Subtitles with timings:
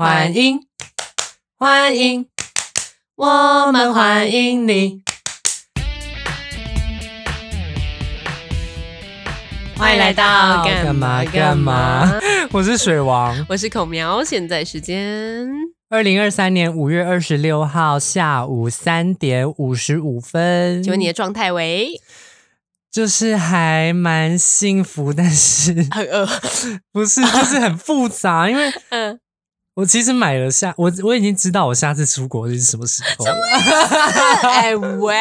[0.00, 0.60] 欢迎，
[1.58, 2.24] 欢迎，
[3.16, 5.02] 我们欢迎你。
[9.76, 12.16] 欢迎来到干嘛干嘛？
[12.52, 13.44] 我是水王。
[13.50, 15.48] 我是孔苗，现在时间
[15.88, 20.80] 二零二三年五月二十六号下午三点五十五分。
[20.80, 22.00] 请问你的状态为？
[22.92, 26.24] 就是还蛮幸福，但是很饿，
[26.92, 29.18] 不是，就是很复杂，因为 嗯，
[29.78, 33.32] 我其实买了下，我我已经知道我下次出国是什么时候了。
[34.42, 35.14] 哎喂，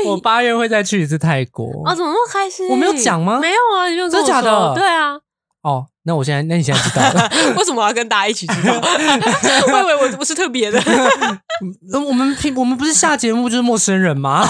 [0.04, 1.64] 我八月会再去一次泰国。
[1.86, 2.68] 哦，怎么那么开心？
[2.68, 5.14] 我没有讲吗没有啊，你没有跟真的假的对啊，
[5.62, 7.30] 哦，那我现在，那你现在知道了。
[7.56, 8.74] 为什么我要跟大家一起知道？
[9.72, 10.78] 我以为我不是特别的，
[11.90, 14.46] 呃我们平我们不是下节目就是陌生人吗？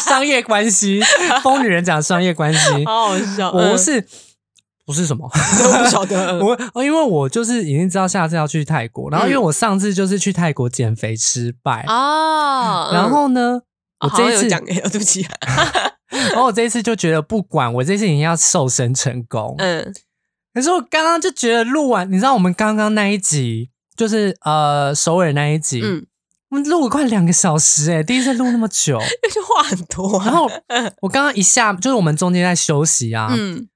[0.00, 1.02] 商业关系，
[1.42, 2.58] 疯女人讲商业关系。
[2.86, 3.50] 好好笑。
[3.52, 4.06] 我嗯是
[4.86, 5.28] 不是什么？
[5.28, 9.42] 我不晓得， 我哦因为我就是已经知道下次要去泰国，然后因为嗯。
[9.42, 13.60] 我上次就是去泰国减肥失败，哦，然后呢，
[14.00, 15.26] 我这一次，有讲哎，对不起，
[16.30, 19.54] 然后我这一次就觉得不管我这次一定要瘦身成功。
[19.58, 19.92] 嗯，
[20.54, 26.06] 可是我刚刚就觉得录完，你知道我们刚刚那一集就是呃首尔那一集，嗯，
[26.50, 29.00] 我们录了快两个小时哎，第一次录那么久。
[29.32, 30.48] 就话很多啊，然后
[31.02, 33.68] 我刚刚一下就是我们中间在休息啊，嗯，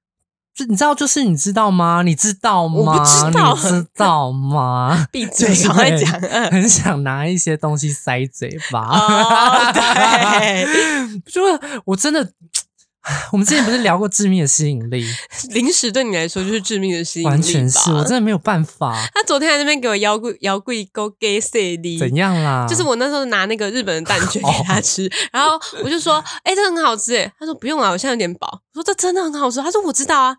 [0.53, 2.01] 就你知道就是你知道吗？
[2.03, 2.75] 你知道吗？
[2.77, 5.07] 我不知道你知道吗？
[5.11, 6.51] 闭嘴，就是赶快讲，嗯。
[6.51, 8.81] 很想拿一些东西塞嘴巴。
[8.81, 10.65] 哦，对，
[11.25, 12.31] 就是我真的，
[13.33, 15.03] 我们之前不是聊过致命的吸引力，
[15.53, 17.29] 零食对你来说就是致命的吸引力？
[17.29, 18.95] 完全是我真的没有办法。
[19.13, 22.67] 他昨天在那边给我摇柜摇柜勾 gay C D，怎样啦？
[22.69, 30.35] 就是我那时候拿那个日本的蛋卷给他吃， 然后我就说：“哎、这很好吃。”哎，他说：“不用了，我现在有点饱。”我说：“这真的很好吃。”他说：“我知道啊。”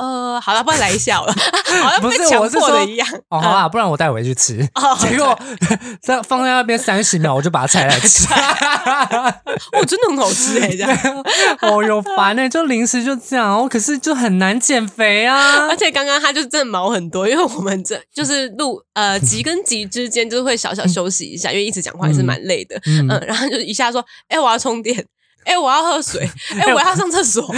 [0.00, 1.32] 呃，好了，不然来一下好了，
[1.84, 3.06] 好像不是被强迫的一样。
[3.28, 4.66] 哦，好啦，不然我带回去吃。
[4.74, 5.38] 哦 结果
[6.00, 8.26] 在放在那边三十秒，我就把它拆来吃。
[8.32, 11.24] 哦，真的很好吃哎，这样。
[11.60, 15.76] 哦，有烦哎、就零食就这样，哦，可是就很难减肥啊而。
[15.76, 22.76] 且刚刚他就真的毛很多，因为我们这就是录呃集跟集之间就是会小小休息一下，因为一直讲话也是蛮累的。
[22.86, 25.04] 嗯嗯，然后就一下说，哎、我要充电，
[25.44, 26.28] 哎、我要喝水，
[26.58, 27.52] 哎、我要上厕所，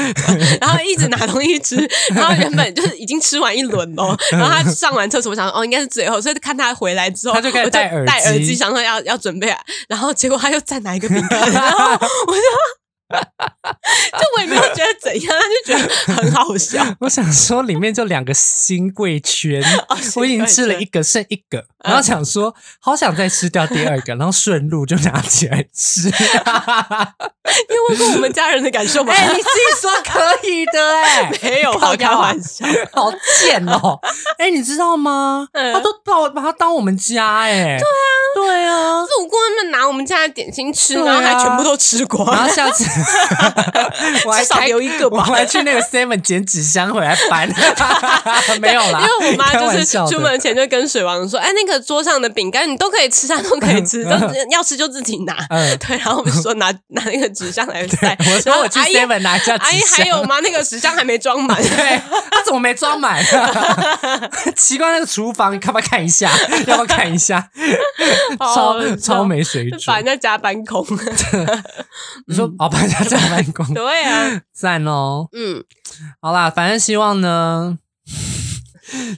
[0.61, 1.77] 然后一直拿东西吃，
[2.15, 9.55] 然后原本就是已经吃完一轮了，然后他上完厕所，我想说哦应该是最后，所以看他回来之后，他就开始戴耳机戴耳机，想说要要准备，
[9.89, 11.79] 然后结果他又再拿一个饼干，然后
[12.27, 12.41] 我就
[13.13, 13.19] 就
[14.37, 16.83] 我也没有觉得怎样，他就觉得很好笑。
[17.01, 26.09] 我想说里面就两个新贵圈，哦我已经吃了一个，剩一个，然后想说好想再吃掉第二个，然后顺路就拿起来吃。
[27.69, 29.13] 你有问过我们家人的感受吗？
[29.13, 32.65] 哎、你自己说可以的哎、 没有，好开玩笑。
[32.93, 33.99] 好贱哦！
[34.39, 35.47] 哎、你知道吗？
[35.53, 39.01] 嗯他都把我把它当我们家哎、对啊，对啊。
[39.03, 42.85] 路过他们拿我们家的点心吃，啊然后还全部都吃光，然后下次
[44.25, 47.49] 我还至少留一个吧我还去那个 Seven 捡纸箱回来搬，
[48.61, 54.11] 没有啦，因为我妈就是出门前就跟水王说：“哎，那个桌上的饼干你都可以吃啊，都可以吃， 都
[54.51, 58.17] 要吃就自己拿。”嗯 对，然后我们说拿 拿那个纸箱来塞。
[58.19, 60.41] 我说我去然后阿姨 Seven 拿一下纸阿姨，还有吗？
[60.41, 61.57] 那个纸箱还没装满。
[61.63, 63.23] 对，他怎么没装满？
[64.57, 66.31] 奇怪，那个厨房，你要不要看一下？
[66.67, 67.49] 要不要看一下？
[68.39, 69.81] 超超没水准。
[69.87, 70.87] 把人家家搬空。
[72.27, 75.29] 你说哦，把人家在办公，对啊，赞哦。
[75.33, 75.63] 嗯，
[76.21, 77.79] 好啦，反正希望呢，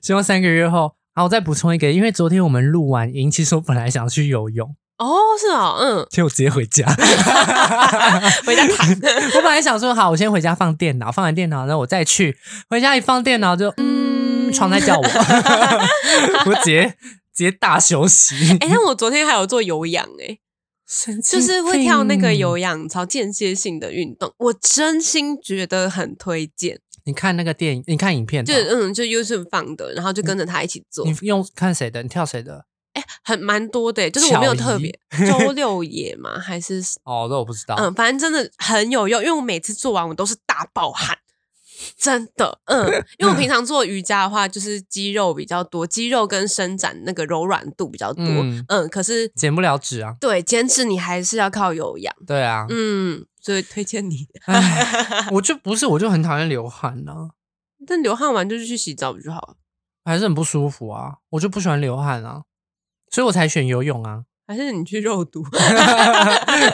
[0.03, 0.95] 希望三个月后。
[1.15, 5.07] 好，我再补充一个，因为昨天我们录完音，其实我本来想去游泳，哦，
[5.41, 6.85] 是哦，嗯，结果我直接回家。
[8.45, 8.91] 回家躺。
[9.37, 12.37] 我本来想说，好，我先回家放电脑，放完电脑，然后我再去。
[12.69, 15.03] 回家一放电脑就，嗯，床在叫我，
[16.51, 16.97] 我直接
[17.33, 18.35] 直接大休息。
[18.61, 20.39] 哎，但我昨天还有做有氧，哎，
[20.85, 26.81] 神经就是会跳那个病有氧操间歇性的运动，我真心觉得很推荐。
[27.05, 32.03] 你看那个电影，你看影片的就嗯，就 YouTube 放的，然后就跟着他一起做，你用看谁的？
[32.03, 32.67] 你跳谁的？
[32.95, 34.97] 哎、很蛮多的，就是我没有特别
[35.29, 37.75] 巧 周六野嘛，还是 哦，这我不知道。
[37.77, 41.19] 嗯，反正真的很有用，因为我每次做完我都是大爆汗。
[41.99, 42.87] 真的，嗯，
[43.19, 50.15] 因为我平 常做瑜伽的话，就是肌肉比较多，肌肉跟伸展那个柔软度比较多，嗯嗯可是减不了脂啊。
[50.21, 54.27] 对减脂你还是要靠有氧，对啊，嗯，所以推荐你。
[54.47, 57.13] 唉我就不是，我就很讨厌流汗呢、
[57.87, 59.55] 但流汗完就是去洗澡不就好了？
[60.05, 61.17] 还是很不舒服啊。
[61.31, 62.43] 我就不喜欢流汗啊，
[63.11, 64.23] 所以我才选游泳啊。
[64.47, 65.43] 还是你去肉毒？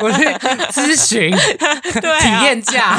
[0.02, 0.24] 我去
[0.74, 1.30] 咨询
[2.00, 2.96] 对啊体验价，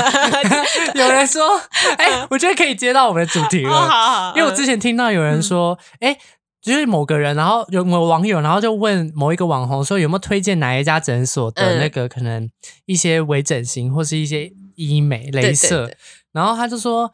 [0.95, 1.59] 有人说，
[1.97, 3.81] 哎、我觉得可以接到我们的主题哦，了。
[3.81, 6.17] 好好，因为我之前听到有人说，哎、
[6.61, 11.79] 就是某个人，然后有某网友，然后就问某一个网红说有没有推荐哪一家诊所的嗯。
[11.79, 12.47] 那个可能
[12.85, 15.97] 一些微整形或是一些医美、镭射，对。
[16.31, 17.13] 然后他就说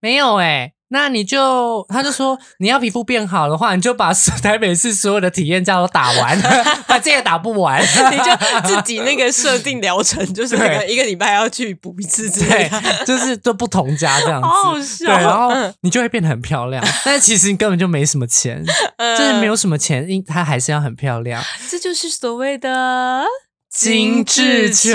[0.00, 6.38] 没有哎、那你就他就说你要皮肤变好的话，你就把 台北市所有的体验价都打完，
[6.86, 10.54] 反正也打不完，你就自己那个设定疗程，就是
[10.88, 18.64] 一个礼拜要去补一次之类的。，就是都不同家这样子，好好笑对，然后嗯你就会变得很漂亮，但其实你根本就没什么钱，
[18.98, 21.42] 嗯就是没有什么钱，因它还是要很漂亮。
[21.68, 23.24] 这就是所谓的
[23.74, 24.94] 精致穷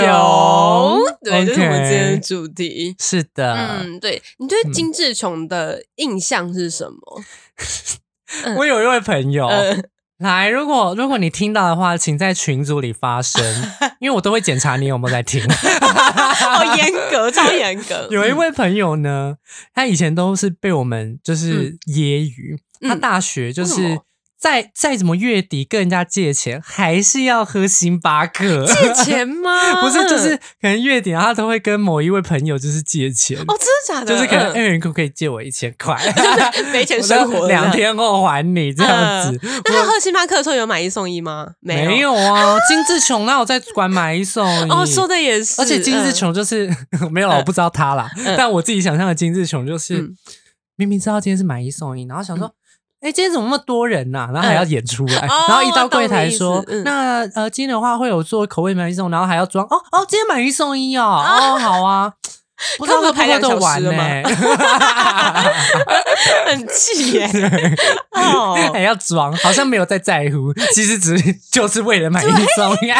[1.22, 2.96] 对，这是我们今天的主题。
[2.98, 7.22] 是的，嗯，对你对精致穷的印象是什么？
[8.56, 9.46] 我有一位朋友。
[9.46, 9.84] 嗯，
[10.18, 13.44] 来，如果如果你听到的话，请在群组里发声，
[14.00, 15.42] 因为我都会检查你有没有在听。
[15.50, 18.08] 好 严格，超严格。
[18.10, 19.36] 有一位朋友呢，
[19.74, 24.00] 他以前都是被我们就是揶揄，嗯他大学就是
[24.40, 28.64] 再再怎么月底跟人家借钱，还是要喝星巴克。
[28.64, 29.50] 借钱吗？
[29.84, 34.06] 不是，就是可能月底，然后他都会跟某一位朋友就是借钱，哦，真的假的？
[34.06, 35.94] 就是可能嗯哎，人可不可以借我一千块？
[36.16, 39.38] 就是没钱生活 两天后还你这样子。
[39.66, 41.46] 那他喝星巴克的时候有买一送一吗？
[41.60, 44.70] 没没有啊，金志琼那我在管买一送一？
[44.70, 46.74] 哦，说的也是，而且金志琼就是、
[47.10, 48.10] 没有了，我不知道他啦。
[48.38, 50.16] 但我自己想象的金志琼就是、嗯
[50.76, 52.50] 明明知道今天是买一送一，然后想说。
[53.00, 56.84] 哎、今天怎么那么多人呐、然后还要演出来， 然后一到柜台说我懂你意思：“嗯。
[56.84, 62.12] 那呃，今天的话会有做口味买一送，然后还要装哦哦，今天买一送一哦，哦 好啊，
[62.78, 64.04] 不知道会不他们排两小时了吗、
[66.46, 67.30] 很气耶。
[68.12, 72.26] 哦，还 要装，好像没有在在乎，其实只是就是为了买一
[72.56, 72.90] 送一。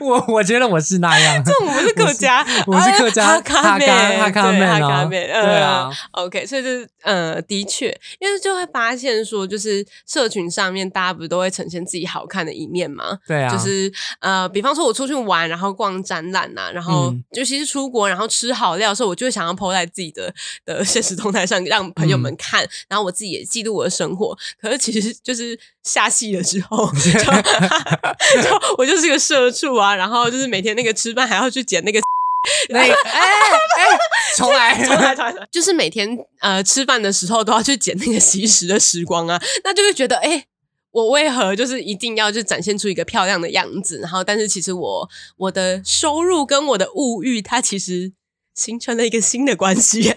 [0.00, 6.24] 我我觉得我是那样，这我们是客家，我是客家哈卡妹，哈卡妹对哈哦卡妹，对啊嗯。
[6.24, 7.86] OK，所以就是呃，的确，
[8.18, 13.90] 因为就会发现说，就是社群上面大家不是都会呈现自己好看的一面嘛，对啊，就是
[14.20, 20.34] 呃，比方说我出去玩，然后逛展览呐、然后嗯尤其是出国，然后吃好料的时候，我就会想要 PO 在自己的
[20.64, 24.34] 的 现实动态上，让朋友嗯们看，然后我自己也记录我的生活。
[24.58, 32.00] 可是其实就是下戏了之后， 就就我就是个社畜啊，然后就是每天那个吃饭还要去捡那个。
[32.70, 33.98] 那个哎哎，
[34.36, 40.30] 重来，重来重来就是每天呃吃饭的时候都要去捡那个惜时的时光啊，那就会觉得哎。
[40.30, 40.44] 诶
[40.90, 43.96] 我为何就是一定要就展现出一个漂亮的样子？
[44.00, 45.08] 然后，但是其实我
[45.38, 48.12] 我的收入跟我的物欲，它其实
[48.54, 50.10] 形成了一个新的关系。
[50.10, 50.16] 啊，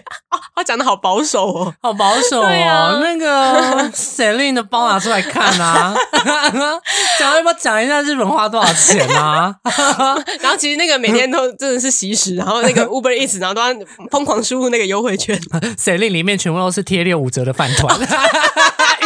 [0.54, 1.74] 他讲的好保守哦。
[1.82, 3.00] 好保守哦。
[3.02, 5.94] 那个 Celine 的包拿出来看啊，
[7.18, 9.54] 讲要不要讲一下日本花多少钱啊？
[10.40, 13.68] 然后其实那个每天都真的是惜时，然后那个 Uber Eats，然后都要
[14.10, 15.38] 疯狂输入那个优惠券。
[15.78, 17.98] Celine 里面全部都是贴六五折的饭团，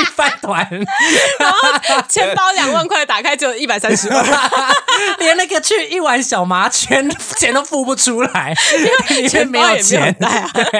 [0.01, 0.69] 一饭团，
[1.39, 1.59] 然后
[2.09, 4.25] 钱包两万块打开只有一百三十二，
[5.19, 10.15] 连那个去一碗小麻圈钱都付不出来，因为钱没有钱。
[10.21, 10.71] 带啊，对，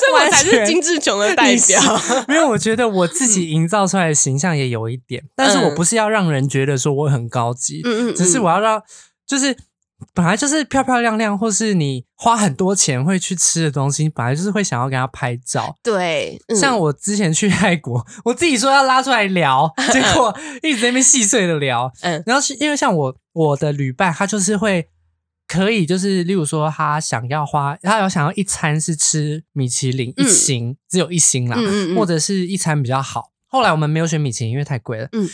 [0.00, 2.00] 所以我才是精致穷的代表。
[2.28, 8.82] 没有，我觉得我自己营造出来的形象也有一点，但是我不是要让人觉得说我很高级，嗯嗯嗯只是我要让
[9.26, 9.56] 就是。
[10.14, 15.76] 本来就是漂漂亮亮，或是你花很多钱会去吃的东西，本来就是会想要跟他拍照。
[15.82, 21.90] 对，嗯像我之前去泰国， 我自己说要拉出来聊， 结果一直在那边细碎的聊。
[22.00, 24.88] 嗯然后是因为像我我的旅伴，他就是会
[25.48, 31.58] 可以，就是例如说他想要花，他有想要一餐是吃米其林一嗯星，只有一星啦，
[31.96, 33.32] 或者是一餐比较好。
[33.46, 35.08] 后来我们没有选米其林，因为太贵了。
[35.12, 35.28] 嗯，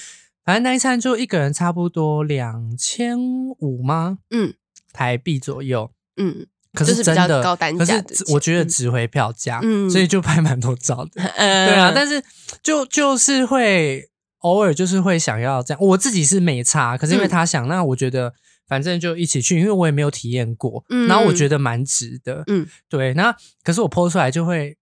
[0.44, 3.16] 反正那一餐就一个人差不多两千
[3.60, 4.18] 五吗？
[4.30, 4.54] 嗯
[4.92, 5.90] 台币左右。
[6.16, 11.22] 嗯可是真的，高单可是价我觉得嗯值回票价，嗯所以就拍蛮多照的。
[11.22, 12.22] 呃 对啊，但是
[12.62, 14.08] 就就是会
[14.40, 18.32] 偶尔就是会想要这样，我自己是没差，可是因为嗯他想，那我觉得
[18.68, 24.76] 反正就一起去，因为我也没有体验过，嗯然后我觉得蛮值的，嗯对，那可是我 PO 出来就会。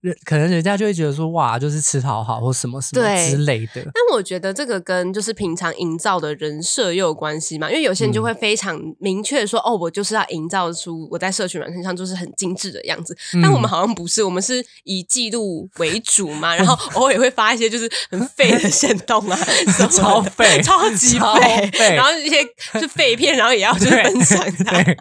[0.00, 8.14] 人可能人家就会觉得说哇，就是吃好好或什么什么之类的，但我觉得这个跟就是平常营造的人设又有关系嘛，因为有些人嗯。
[8.14, 13.16] 就会非常明确地说，哦，我就是要营造出我在社群软件上就是很精致的样子。
[13.34, 19.36] 嗯但我们好像不是，我们是以记录为主嘛，然后 偶尔也会发一些就是很废的线动啊，
[19.76, 22.44] 什么超废 超级超废，然后一些
[22.80, 24.82] 就废片，然后也要就是分享它。
[24.82, 24.96] 对，对，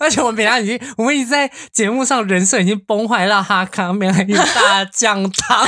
[0.00, 5.66] 而且我们平常已经，我们已经在节目上人设已经崩坏到哈康美兰与大酱汤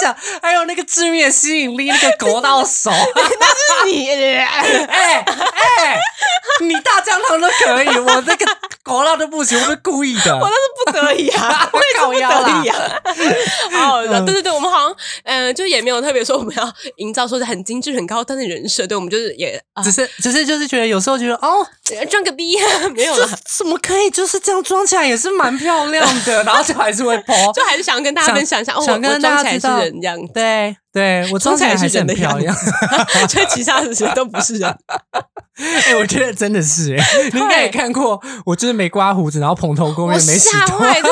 [0.00, 4.08] 酱，还有那个致命的吸引力，那个狗到手， 那是你
[4.38, 6.00] 哎哎，
[6.60, 8.46] 你大酱汤都可以，我那个
[8.82, 10.34] 狗到都不行，我是故意的。
[10.36, 12.76] 我那是不得已啊， 我也是不得已啊。
[13.72, 21.66] 好对对对，我们好像嗯，就也没有特别说我们要营造说是很精致、很高端的人设，对我们就是也啊只是只是就是觉得有时候觉得哦，
[22.10, 22.56] 装个逼，
[22.94, 23.38] 没有这了。
[23.56, 32.54] 怎么可以就是这样装起来也是蛮漂亮的，然后就还是会剖，就还是想要跟大家分享一下，哦，我我想跟大装起来是家知道人这样，对对，我装装起来还是很人的样漂亮。
[32.54, 32.70] 子，
[33.28, 34.68] 所以其他的人都不是人。
[35.58, 41.02] 哎、我觉得真的是哎、 你应该也看过，我就是没刮胡子，然后蓬头垢我面没洗头，真是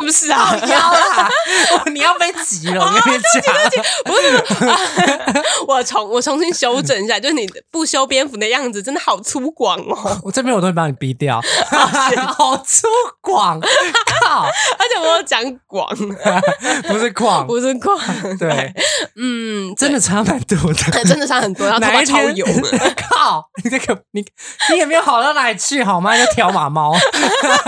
[0.00, 0.54] 是不是啊？
[0.66, 1.30] 腰啦，
[1.72, 3.54] 哦你要被挤了，我跟你讲，
[4.04, 4.78] 不是，啊
[5.68, 11.40] 我重我重新修正一下，就是你不修边幅的样子真的好粗犷哦，我这边我都会把你逼掉，
[12.36, 12.86] 好粗
[13.22, 13.60] 犷，
[14.20, 14.42] 靠，
[14.78, 15.88] 而且我有讲广，
[16.88, 17.98] 不是狂，不是广，
[18.38, 18.74] 对，
[19.16, 20.92] 嗯，真的差蛮多的。
[20.92, 22.46] 对 真的差很多，然后头哪一天发超油，
[23.10, 23.50] 靠！
[23.62, 24.24] 你这个你
[24.70, 26.16] 你也没有好到哪里去好吗？
[26.16, 27.58] 就条马猫， 大家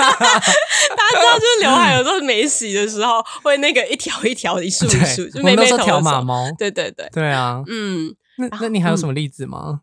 [1.11, 7.63] 知道，就是刘海有时候没洗的时候会那个一条一条的一束一束，对，就我们都说妹妹头的时候，挑马猫，对对对，对啊。
[7.69, 9.83] 嗯，那那你还有什么例子吗？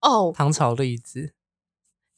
[0.00, 1.32] 哦，唐朝例子？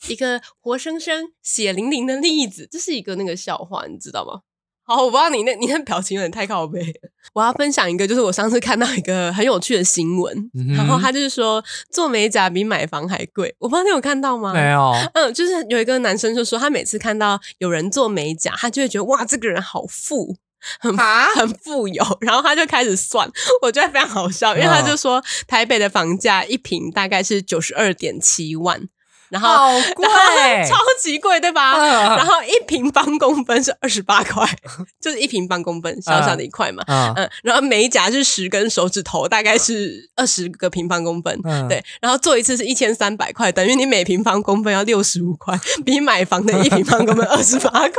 [0.08, 4.40] 一个活生生血淋淋的例子，这是一个那个笑话，你知道吗？
[4.86, 6.80] 好，我不知道你那你那表情有点太靠背。
[7.32, 14.52] 我要分享一个，就是我上次看到一个很有趣的新闻，嗯然后他就是说做美甲比买房还贵，我不知道你有看到吗？
[14.52, 20.36] 没有，嗯，就是有一个男生就说，他每次看到有人做美甲，他就会觉得哇，这个人好富，
[20.78, 23.28] 很啊很富有， 然后他就开始算，
[23.62, 28.86] 我觉得非常好笑，因为他嗯就说台北的房价一平大概是九十二点七万，
[29.34, 31.72] 然后好贵然后 超级贵，对吧？
[31.74, 34.48] 嗯然后一平方公分是二十八块，
[35.02, 36.84] 就是一平方公分小小的一块嘛。
[36.86, 41.36] 嗯嗯，然后美甲是十根手指头，大概是二十个平方公分。
[41.44, 47.90] 嗯对，然后做一次是一千三百块，等于你每平方公分要六十五块，比买房的一平方公分 二十八块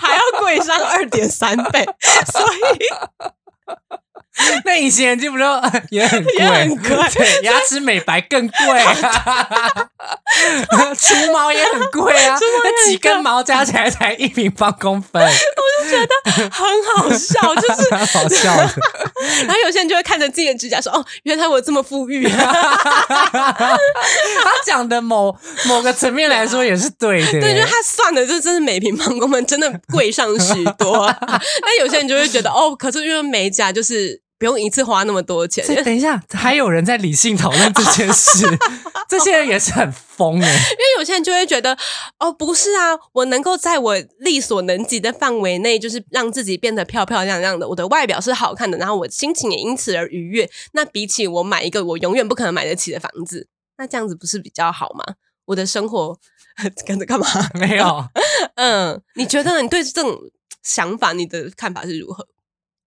[0.00, 1.84] 还要贵上二点三倍，
[2.32, 2.78] 所以
[4.64, 5.44] 那隐形眼镜不就
[5.90, 6.34] 也很贵？
[6.38, 8.84] 也很贵 对，牙齿美白更贵，
[10.98, 17.90] 除毛也很贵啊，那几根毛加起来才一平方公分，我就觉得很好笑，就是。
[17.90, 18.62] 很好笑的。
[19.46, 22.52] 然后有些人就会看着自己的指甲说：“哦，原来我这么富裕、啊。
[23.32, 31.06] 他讲的某某个层面来说也是对的，对，就是他算的，就真是每平方公分真的贵上许多。
[31.20, 38.46] 那有些人就会觉得，哦，可是因为美甲就是不用一次花那么多钱，等一下，还有人在理性讨论这件事，
[39.06, 40.48] 这些人也是很疯哎。
[40.48, 41.76] 因为有些人就会觉得，
[42.18, 50.48] 哦，不是啊，我能够在我力所能及的范围内，就是让自己变得漂漂亮亮的，我的外表是好看的，然后我心情也因此而愉悦。
[50.72, 55.04] 那比起我买一个我永远不可能买得起的房子，那这样子不是比较好吗？
[55.44, 56.18] 我的生活
[56.86, 57.26] 跟着干嘛？
[57.60, 58.06] 没有
[58.56, 60.18] 嗯，你觉得你对这种
[60.62, 62.26] 想法，你的看法是如何？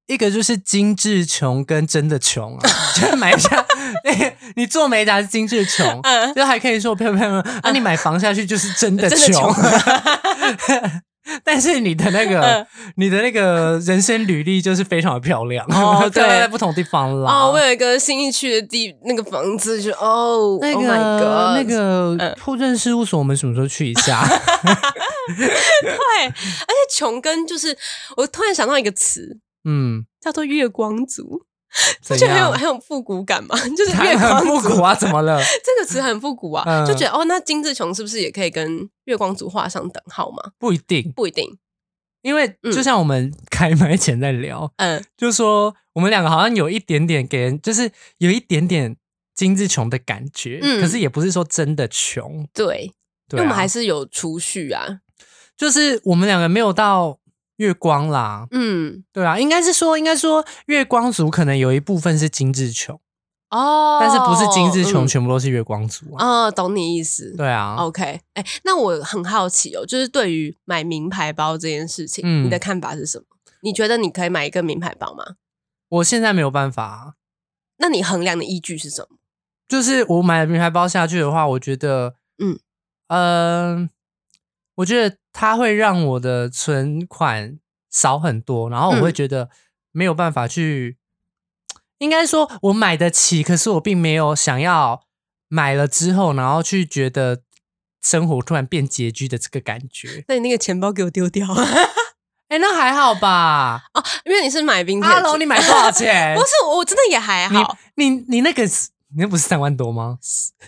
[0.07, 3.65] 一个就是精致穷跟真的穷啊， 就是买下，
[4.03, 9.55] 哎你做美甲是精致穷，嗯就还可以说漂漂亮亮， 啊，你买房下去就是真的穷穷。
[11.41, 12.67] 但是你的那个嗯，
[12.97, 17.31] 你的那个人生履历就是非常的漂亮，哦对，不同地方啦。
[17.31, 24.21] 哦，我有一个新一区的地那个房子，就哦那个、，Oh 那个嗯户政事务所，我们什么时候去一下？
[24.27, 27.75] 对，而且穷跟就是
[28.17, 31.45] 我突然想到一个词，嗯，叫做月光族，
[32.01, 32.51] 这就很有？
[32.51, 35.39] 很有复古感嘛， 就是月光很复族古啊，怎么了？
[35.63, 40.51] 这个词很复古啊，嗯就觉得哦，那金志琼是不是也可以跟月光族画上等号嘛？
[40.59, 41.57] 不一定，不一定，
[42.21, 48.95] 因为嗯就像我们开麦前在聊，嗯，就说我们两个好像有一点点给人，就是有一点点
[49.33, 52.91] 金志琼的感觉，嗯可是也不是说真的穷，对，因
[53.29, 54.99] 对、啊，为我们还是有储蓄啊，
[55.57, 57.17] 就是我们两个没有到
[57.57, 62.99] 月光啦，嗯，对啊，应该是说，应该说月光族可能有一部分是精致穷，
[63.51, 65.07] 哦，但是不是精致穷嗯。
[65.07, 66.45] 全部都是月光族啊？
[66.45, 72.45] 哦，懂你意思，对啊，OK，哎、那我很好奇哦，就是对于买名牌包这件事情，嗯。
[72.45, 73.25] 你的看法是什么？
[73.61, 75.23] 你觉得你可以买一个名牌包吗？
[75.89, 77.13] 我现在没有办法啊、
[77.77, 79.17] 那你衡量的依据是什么？
[79.67, 82.59] 就是我买了名牌包下去的话，我觉得，嗯。
[83.07, 83.89] 嗯，
[84.75, 89.49] 我觉得它会让我的存款少很多，然后我会嗯觉得
[89.91, 90.97] 没有办法去，
[91.99, 95.03] 应该说我买得起，可是我并没有想要
[95.47, 97.43] 买了之后，然后去觉得
[98.01, 100.25] 生活突然变拮据的这个感觉。
[100.27, 101.47] 那你那个钱包给我丢掉。
[102.49, 103.83] 哎，那还好吧？
[103.95, 106.35] 哦，因为你是买冰铁哈喽，你买多少 钱？
[106.35, 107.77] 不是，我真的也还好。
[107.95, 108.63] 你你你那个
[109.17, 110.17] 那不是三万多吗？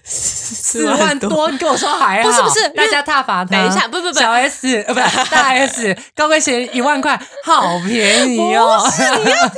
[0.03, 2.29] 四万多，你跟我说还好？
[2.29, 3.51] 不是不是，大家踏伐他。
[3.51, 8.83] 等一下，不不不，小 S 呃不是 大 S，高跟鞋一万块，好便宜哦。
[8.83, 9.57] 不是，你要听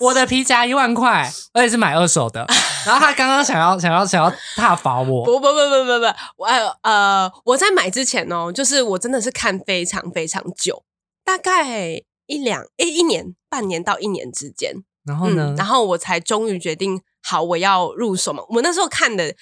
[0.00, 2.46] 我，我的皮夹一万块，而且是买二手的。
[2.86, 6.06] 然后他刚刚想要想要想要踏伐我，不不不不不不，
[6.36, 6.46] 我
[6.82, 10.84] 呃我在买之前哦，就是我真的是看非常非常久。
[11.24, 18.42] 大概一两诶一年半年到一年之间，然后呢，然后我才终于决定好我要入手嘛。
[18.48, 19.34] 我那时候看的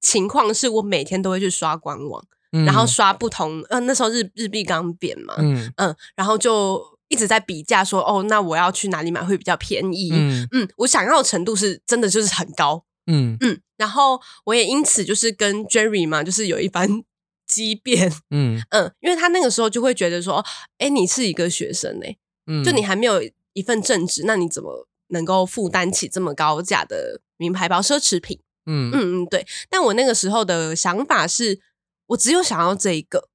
[0.00, 2.24] 情况是我每天都会去刷官网，
[2.66, 10.10] 然后刷不同呃那时候日日币刚贬嘛，嗯嗯，然后就一直在比价说哦，那我要去哪里买会比较便宜？
[10.12, 17.02] 嗯嗯，我想要的程度是真的就是很高，嗯嗯，然后我也因此就是跟 Jerry 嘛，就是有一番。
[17.44, 20.42] 激变，嗯嗯，因为他那个时候就会觉得说，
[20.78, 22.06] 哎，你是一个学生呢，
[22.46, 23.20] 嗯，就你还没有
[23.52, 28.40] 一份正职，那你怎么能够负担起这么高价的名牌包奢侈品？
[28.66, 29.46] 嗯嗯嗯，对。
[29.70, 31.60] 但我那个时候的想法是，
[32.08, 33.28] 我只有想要这一个，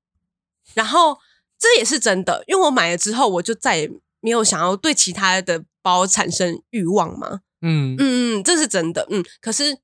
[0.73, 1.17] 然后
[1.57, 7.41] 这也是真的，因为我买了之后，我就再也没有想要对其他的包产生欲望嘛。
[7.61, 9.07] 嗯嗯嗯，这是真的。
[9.09, 9.77] 嗯，可是。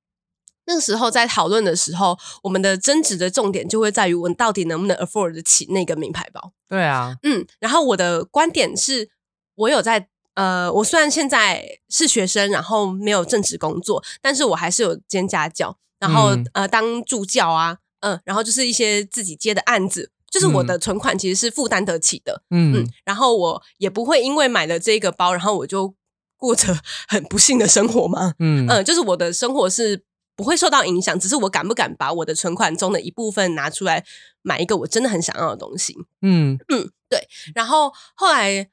[0.65, 6.53] 那个时候在讨论的时候，我们的争执的重点就会在于我到底能不能 afford 起那个名牌包。
[6.69, 9.09] 对啊，嗯，然后我的观点是，
[9.55, 25.93] 我有在呃，我虽然现在是学生，然后没有正职工作，但是我还是有兼家教，然后呃当助教啊，嗯，然后就是一些自己接的案子，就是我的存款其实是负担得起的，嗯嗯，然后我也不会因为买了这个包，然后我就
[26.37, 30.03] 过着 很不幸的生活嘛，嗯嗯，就是我的生活是。
[30.35, 34.03] 不会受到影响，只是我敢不敢把我的存款中的一部分拿出来
[34.41, 35.93] 买一个我真的很想要的东西？
[36.23, 37.27] 嗯嗯，对。
[37.53, 38.67] 然后后来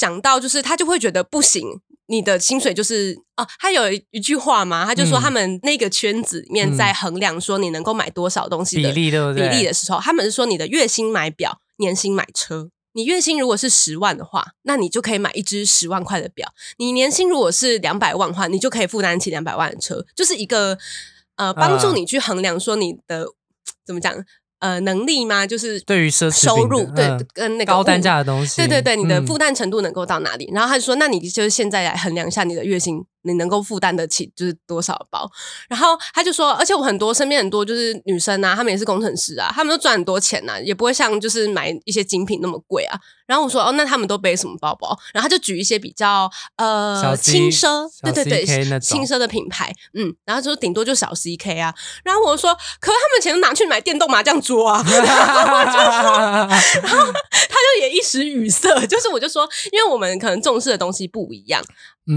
[0.00, 9.50] 讲到，就是他就会觉得不行，你的薪水就是哦，他有一句话嘛，他就说他们那个圈子里面在衡量说你能够买多少东西比例对不对？
[9.50, 12.70] 比例的时候，他们是说你的月薪买表，年薪买车。
[12.94, 16.50] 你月薪如果是十万的话，那你就可以买一只十万块的表。
[16.78, 20.78] 你年薪如果是两百万的话，你就可以负担起两百万的车，就是一个
[21.36, 23.26] 呃，帮助你去衡量说你的
[23.84, 24.12] 怎么讲。
[24.60, 25.46] 呃，能力吗？
[25.46, 30.50] 就是对于奢侈收入，对跟那个高单价的东西，对对对，你的负担程度能够到哪里？
[30.54, 35.30] 然后他就说，那你就是现在来衡量一下你的月薪，你能够负担得起就是多少包？
[35.68, 42.98] 然后他就说，而且我很多身边很多就是女生啊，她们也是工程师啊，她们都赚很多钱呐，也不会像就是买一些精品那么贵啊。
[43.26, 44.98] 然后我说，哦，那他们都背什么包包？
[45.14, 51.72] 然后他就举一些比较呃轻奢，对对对，轻奢的品牌，嗯，然后就顶多就小 CK 啊。
[52.02, 54.84] 然后我说，可是他们钱都拿去买电动麻将桌啊。
[54.84, 56.18] 然后就说，
[56.82, 61.62] 然后他就也一时语塞，就是我就说，因为我们可能重视的东西不一样，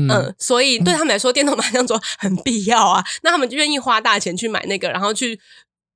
[0.09, 3.03] 嗯，所以对他们来说，电动麻将桌很必要啊。
[3.21, 5.39] 那他们就愿意花大钱去买那个，然后去。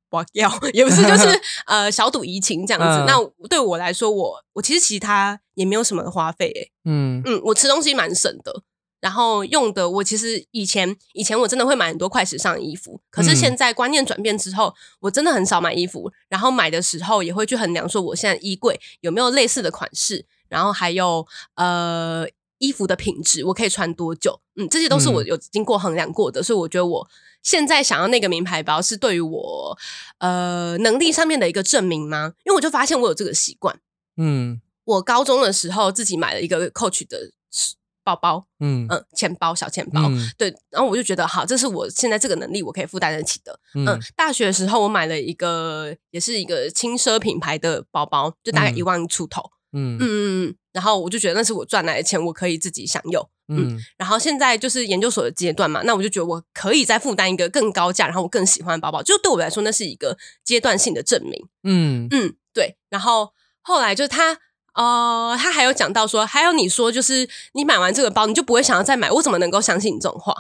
[0.10, 1.28] 我要 也不是，就是
[1.66, 3.04] 呃小赌怡情这样子。
[3.06, 6.72] 那对我来说，我我其实其他也没有什么花费诶。
[6.86, 8.64] 嗯嗯，我吃东西蛮省的，
[9.02, 16.10] 然后用的我其实以前以前我真的会买很多快时尚衣服，可是现在观念转变之后，我真的很少买衣服。
[16.30, 22.26] 然后买的时候也会去衡量说，我现在衣柜有没有类似的款式，然后还有呃
[22.58, 24.39] 衣服的品质，我可以穿多久？
[24.56, 27.08] 嗯，这些都是我有经过衡量过的，所以我觉得我。
[27.43, 29.78] 现在想要那个名牌包是对于我
[30.17, 32.34] 呃能力上面的一个证明吗？
[32.43, 33.80] 因为我就发现我有这个习惯。
[34.17, 37.32] 嗯，我高中的时候自己买了一个 Coach 的
[38.04, 40.02] 包包，嗯嗯，钱包小钱包，
[40.38, 43.58] 对，然后我就觉得好，这是我现在这个能力我可以负担得起的。
[43.76, 49.52] 嗯，大学的时候我买了一个也是一个轻奢品牌的包包，就大概一万出头。
[49.73, 53.27] 嗯嗯嗯，然后我就觉得那是我赚来的钱，我可以自己享有。
[53.49, 61.47] 嗯，然后现在就是研究所的阶段嘛，那我就觉得我可以再负担一个更高价，然后我更喜欢的包包，就对我来说那是一个阶段性的证明。
[61.63, 62.75] 嗯嗯，对。
[62.89, 64.38] 然后后来就是他，
[64.73, 70.34] 呃，他还有讲到说，还有你说就是你买完这个包，你就不会想要再买，我怎么能够相信你这种话？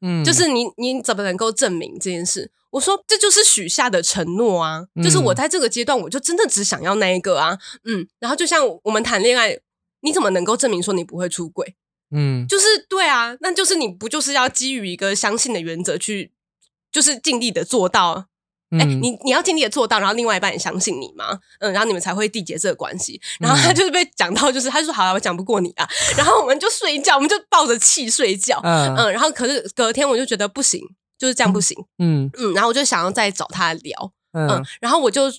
[0.00, 2.52] 嗯，就是你你怎么能够证明这件事？
[2.72, 7.58] 我说这就是许下的承诺啊，就是我在这个阶段我就真的只想要那一个啊。
[7.84, 9.58] 嗯，然后就像我们谈恋爱，
[10.00, 11.76] 你怎么能够证明说你不会出轨？
[12.14, 16.32] 嗯，就是对啊，那就是你不就是要基于一个相信的原则去，
[16.90, 18.26] 就是尽力的做到，
[18.70, 23.20] 哎，你你要尽力的做到，然后另外一半也相信你嘛，嗯，然后你们才会缔结这个关系。
[23.38, 30.82] 然后他就是被讲到，就是他就说好了，我讲不过你啊，然后我们就睡觉，我们就抱着气睡觉，嗯嗯，然后可是隔天我就觉得不行，
[31.22, 32.28] 就是这样不行，嗯。
[32.36, 35.32] 嗯，然后我就想要再找他聊，嗯，然后我就。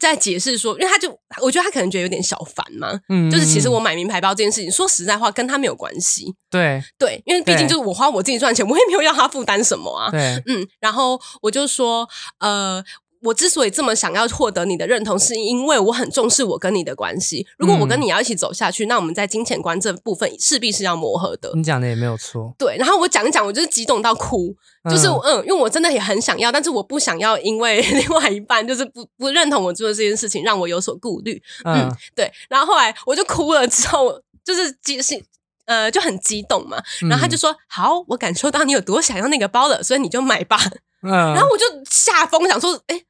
[0.00, 1.08] 在解释说，因为他就
[1.40, 6.82] 我觉得他可能觉得有点小烦嘛，嗯就是其实嗯我买名牌包这件事情，说实在话跟他没有关系，对。
[6.98, 12.06] 对，因为毕竟就是我花我自己赚钱，我也没有要他负担什么啊，对，嗯，然后我就说，
[12.40, 12.84] 呃。
[13.26, 17.46] 我之所以这么想要获得你的认同，是因为我很重视我跟你的关系。
[17.58, 21.50] 如果我跟嗯你要一起走下去，那我们在金钱观这部分势必是要磨合的。
[21.54, 24.54] 你讲的也没有错，对，然后我讲一讲，我就是激动到哭，
[24.90, 31.42] 就是嗯嗯因为我真的也很想要，但是我不想要因为 另外一半就是不不认同我做的这件事情，让我有所顾虑。
[31.64, 35.20] 嗯对，然后后来我就哭了，之后就是激是
[35.64, 36.78] 呃就很激动嘛，
[37.10, 40.58] 然后他就说：“好，我感受到你有多想要那个包了，所以你就买吧。”
[41.02, 43.00] 嗯，然后我就吓疯，想说：“哎，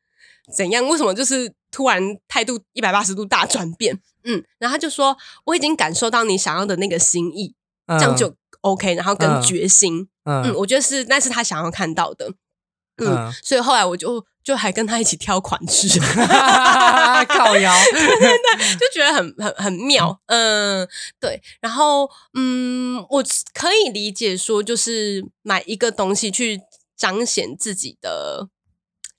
[0.54, 0.86] 怎样？
[0.86, 7.54] 为什么就是突然态度一百八十度大转变？”嗯，然后他就说：“我已经感受到你想要的那个心意，
[7.86, 12.32] 这这样就 OK，然后跟嗯决心。”嗯，嗯我觉得是那是他想要看到的。
[12.96, 15.86] 嗯，嗯所以后来我就就还跟他一起挑款式，
[17.28, 17.72] 靠腰，
[18.80, 20.20] 就觉得很很很妙。
[20.26, 20.88] 嗯，
[21.20, 21.40] 对。
[21.60, 23.22] 然后嗯，我
[23.54, 26.60] 可以理解说，就是买一个东西去
[26.96, 28.48] 彰显自己的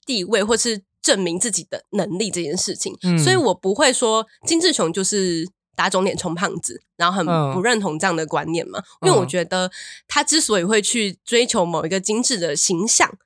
[0.04, 2.96] 地位，或是证明自己的能力这件事情。
[3.02, 5.48] 嗯所以我不会说金志雄就是。
[5.78, 8.82] 打肿脸充胖子，然后很嗯不认同这样的观念嘛？
[9.02, 9.70] 因为我嗯觉得
[10.08, 13.16] 他之所以会去追求某一个精致的形象，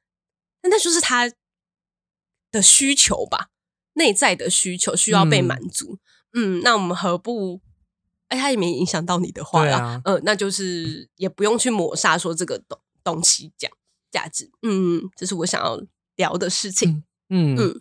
[0.62, 1.32] 那那就是他
[2.50, 3.48] 的需求吧，
[3.94, 5.96] 内在的需求需要被嗯满足。
[6.34, 7.62] 嗯那我们何不？
[8.28, 13.70] 哎，他也没影响到你的话啦，对啊嗯、那就是也不用去抹杀说这个东东西讲
[14.10, 14.50] 价值。
[14.60, 15.80] 嗯，这是我想要
[16.16, 17.02] 聊的事情。
[17.32, 17.74] 嗯嗯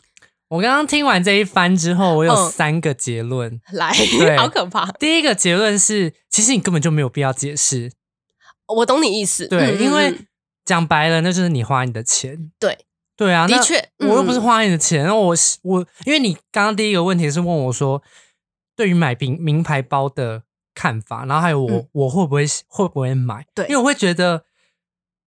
[0.48, 3.62] 我刚刚听完这一番之后，我有嗯三个结论。
[3.72, 3.94] 来，
[4.38, 4.92] 好可怕！
[4.94, 7.92] 第一个结论是，其实你根本就没有必要解释，
[8.68, 10.28] 我懂你意思，对，因为嗯
[10.66, 12.52] 讲白了，那就是你花你的钱。
[12.60, 12.78] 对
[13.16, 15.34] 对啊，的确我又不是嗯花你的钱，那我
[15.64, 18.04] 我因为你刚刚第一个问题是问我说，
[18.76, 20.44] 对于买名名牌包的
[20.76, 23.46] 看法，然后还有我、嗯我会不会会不会买？
[23.56, 24.44] 对因为我会觉得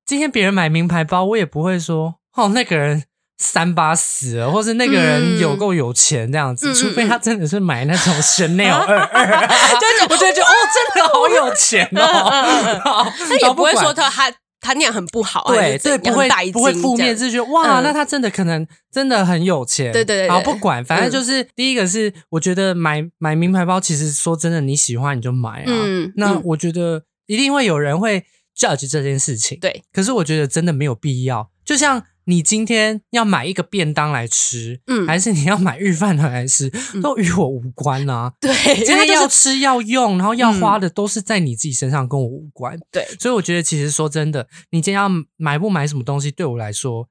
[0.05, 3.05] 今天别人买名牌包，我也不会说哦那个人。
[3.38, 9.49] 三八死了，或是那个人嗯有够有钱这样子，除非嗯他真的是买那种 Chanel 二二，
[9.81, 13.12] 就我就会觉得哦，真的好有钱哦。
[13.29, 19.92] 那也不会说他他他那样很不好，啊对不会带不会负面，劲这样是觉得哇，嗯那他真的可能真的很有钱。
[19.92, 25.73] 对对好不管，反正嗯就是、第一个是，我觉得买买名牌包，其实说真的，你喜欢你就买啊。
[26.16, 28.25] 那我觉得一定会有人会
[28.57, 29.59] judge 这件事情。
[29.61, 31.51] 对，可是我觉得真的没有必要。
[31.64, 35.07] 就像你今天要买一个便当来吃，嗯。
[35.07, 37.03] 还是你要买日饭团来吃，嗯。
[37.03, 38.33] 都与我无关啊。
[38.41, 38.53] 对，
[38.85, 42.79] 今天要吃要用，然后要嗯花的都是在你自己身上，跟我无关。
[42.91, 43.05] 对。
[43.19, 47.09] 所以我觉得，其实说真的，你今天要买不买什么东西，对我来说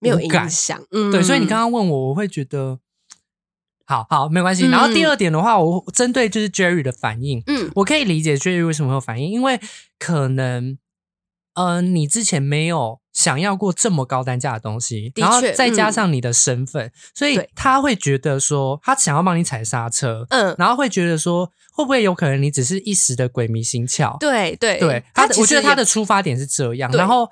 [0.00, 2.78] 没有影响，嗯，对，所以你刚刚问我，我会觉得，
[3.86, 4.66] 好好没关系。
[4.66, 7.70] 嗯然后第二点的话，我针对就是 Jerry 的反应，嗯。
[7.74, 9.60] 我可以理解 Jerry 为什么会有反应，因为
[9.98, 10.78] 可能，
[11.54, 15.92] 呃，你之前没有想要过这么高单价的东西，然后再加嗯。
[15.92, 24.18] 上你的身份，所以他会觉得说，他想要帮你踩刹车，嗯，然后会觉得说，会不会有可能你只是一时的鬼迷心窍？
[24.18, 27.30] 对对对，他我觉得他的出发点是这样，然后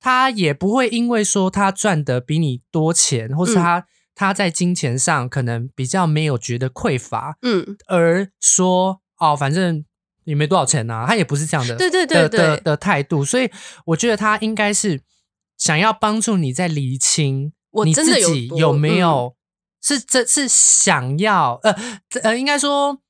[0.00, 3.62] 他也不会因为说他赚的比你多钱，或是嗯。
[3.62, 9.82] 他、他在金钱上可能比较没有觉得匮乏，嗯，而说哦，反正
[10.24, 13.50] 也没多少钱呐、他也不是这样的，对对对的的对的态度，所以
[13.86, 15.00] 我觉得他应该是
[15.56, 17.52] 想要帮助你在厘清
[17.84, 19.36] 你自己有没嗯有、
[19.82, 21.74] 是这是想要呃
[22.08, 23.00] 这呃，应该说，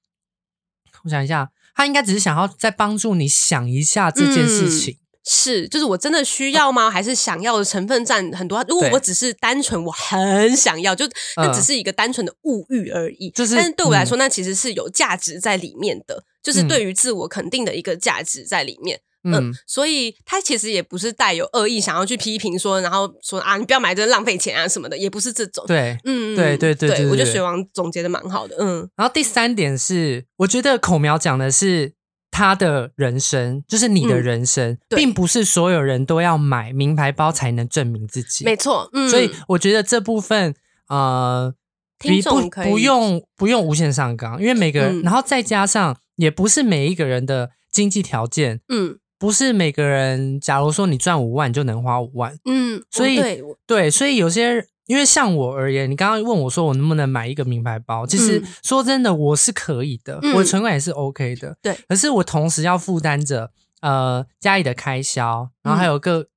[1.04, 4.98] 我想一下，他应该只是想要再帮助你想一下这件事嗯情。
[5.24, 6.90] 是，就是我真的需要吗？
[6.90, 8.64] 还是想要的成分占很多？
[8.68, 11.06] 如果我只是单纯我很想要，就
[11.36, 13.30] 那嗯只是一个单纯的物欲而已。
[13.30, 19.00] 就是但是对我来嗯说，那其实是有价值在里面的，就是嗯对于自我肯定的一个价值在里面。
[19.24, 25.64] 嗯嗯，所以他其实也不是带有恶意，想要去批评说，然后说啊，你不要买这浪费钱啊什么的，也不是这种。
[25.68, 25.96] 对。
[26.04, 28.56] 嗯，对对对对对我觉得水王总结的蛮好的。
[28.58, 31.92] 嗯然后第三点是，我觉得口苗讲的是
[32.32, 38.44] 他的人生，就是你的嗯人生，对并不是所有人都要买名牌包才能证明自己。
[38.44, 38.88] 没错。
[38.94, 40.54] 嗯，所以我觉得这部分
[40.88, 41.54] 呃，
[41.98, 53.20] 听比众可以不不用不用无限上纲，因为每个人，嗯然后再加上也不是每一个人的经济条件，嗯不是每个人，假如说你赚五万你就能花五万，嗯，所以
[53.66, 54.66] 对，所以有些。
[54.92, 61.56] 因为像我而言，你刚刚问我说我能不能买一个名牌包，其实嗯说真的，我是可以的，嗯我的存款也是 OK 的。
[61.62, 63.50] 对，可是我同时要负担着
[63.80, 66.28] 呃家里的开销，然后嗯还有个、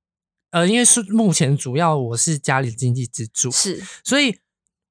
[0.52, 4.38] 呃，因为是目前主要我是家里的经济支柱，是所以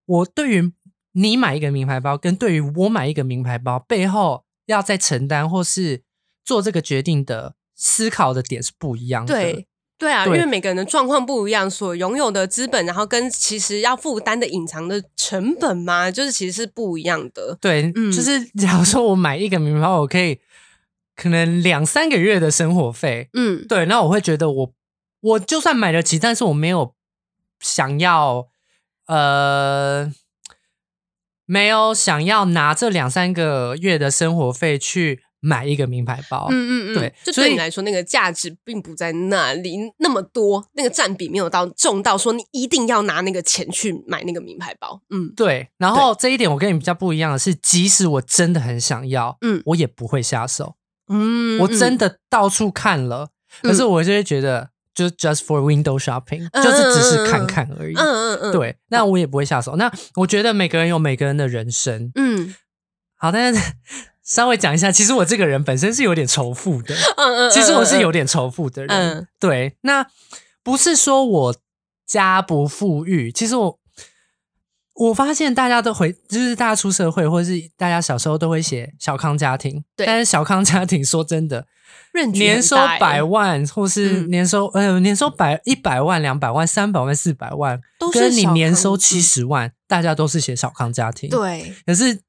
[0.04, 0.70] 我对于
[1.12, 6.02] 你买一个名牌包，跟对于我买一个名牌包背后要再承担或是
[6.44, 9.32] 做这个决定的思考的点是不一样的。
[9.34, 9.66] 对
[10.04, 17.56] 对啊，因为每个人的状况不一样，所拥有的资本，然后跟其实要负担的隐藏的成本嘛，就是其实是不一样的。
[17.58, 20.38] 对，嗯就是假如说我买一个名牌，我可以
[21.16, 24.72] 可能两三个月的生活费，嗯，对，那我会觉得我
[25.22, 26.92] 我就算买得起，但是我没有
[27.60, 28.48] 想要
[29.06, 30.12] 呃
[31.46, 36.48] 没有想要拿这两三个月的生活费去买一个名牌包。
[36.50, 45.00] 嗯嗯嗯，对所以就对你来说，那个价值并不在那里那么多，那个占比没有到重到说你一定要拿那个钱去买那个名牌包。
[45.10, 50.76] 嗯对，然后这一点我跟你比较不一样的是，即使我真的很想要，嗯我也不会下手。
[51.08, 53.28] 嗯我真的到处看了，
[53.62, 57.94] 嗯可是我就会觉得，就是 just for window shopping，、嗯就是只是看看而已。
[57.94, 59.76] 嗯嗯嗯，对，那我也不会下手。
[59.76, 62.10] 那我觉得每个人有每个人的人生。
[62.14, 62.54] 嗯
[63.16, 63.72] 好，但是
[64.24, 68.90] 稍微讲一下，其实我这个人本身是有点仇富的，嗯嗯，其实我是有点点仇富的人。
[68.90, 69.28] 嗯。
[69.38, 70.06] 对，那
[70.62, 71.56] 不是说我
[72.06, 73.78] 家不富裕，其实我
[74.94, 80.06] 我发现大家都会，就是大家出社会，或者是大家小时候都会写小康家庭，对。
[80.06, 81.66] 但是小康家庭说真的，
[82.32, 84.30] 年收百万，或是嗯。
[84.30, 92.22] 年收、呃年收百一百万、两百万、三百万、四百万，都是跟你年收七嗯十万，大家都是写小康家庭。，对，可是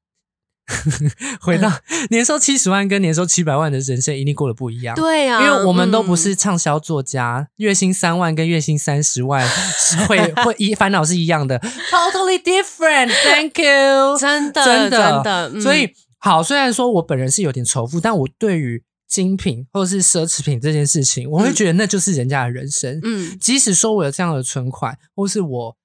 [1.40, 4.96] 回到嗯年收七十万跟年收七百万的人生，一定过得不一样。
[4.96, 13.12] 对啊，因为我们都不嗯是畅销作家，月薪三万跟月薪三十万是会 会一烦恼是一样的，totally different。
[13.24, 22.98] Thank you， 真的真的真的，嗯所以好，虽然说我本人是有点仇富，但我对于精品或者是奢侈品这件事情，我会觉得那就是人家的人生。
[23.04, 25.76] 嗯即使说我有这样的存款，或是我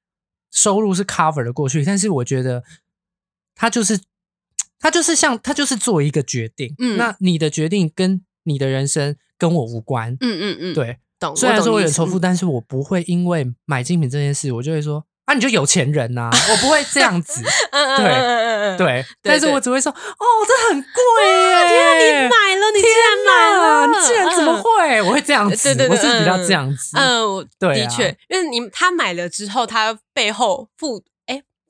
[0.51, 2.63] 收入是 cover 的过去，但是我觉得
[3.53, 3.99] 他就是
[4.81, 6.75] 他就是像他就是做一个决定。
[6.79, 10.11] 嗯那你的决定跟你的人生跟我无关。
[10.19, 11.35] 嗯嗯嗯，对，懂。
[11.35, 17.41] 虽然说我有仇富，嗯但是我不会因为买精品这件事，我就会说啊，你就有钱人呐、我不会这样子。
[17.71, 21.67] 对对，但是我只会说哦，这很贵耶！
[21.67, 24.63] 天啊，你买了，你竟然买了，你竟然怎么嗯？
[24.63, 25.01] 会？
[25.03, 26.97] 我会这样子，我是比较这样子。
[26.97, 31.10] 嗯，对啊的确，因为你他买了之后，他背后负哎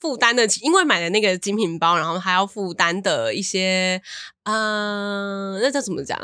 [0.02, 4.02] 负担的，因为买的那个精品包，然后还要负担的一些，
[4.44, 6.20] 嗯、那叫怎么讲？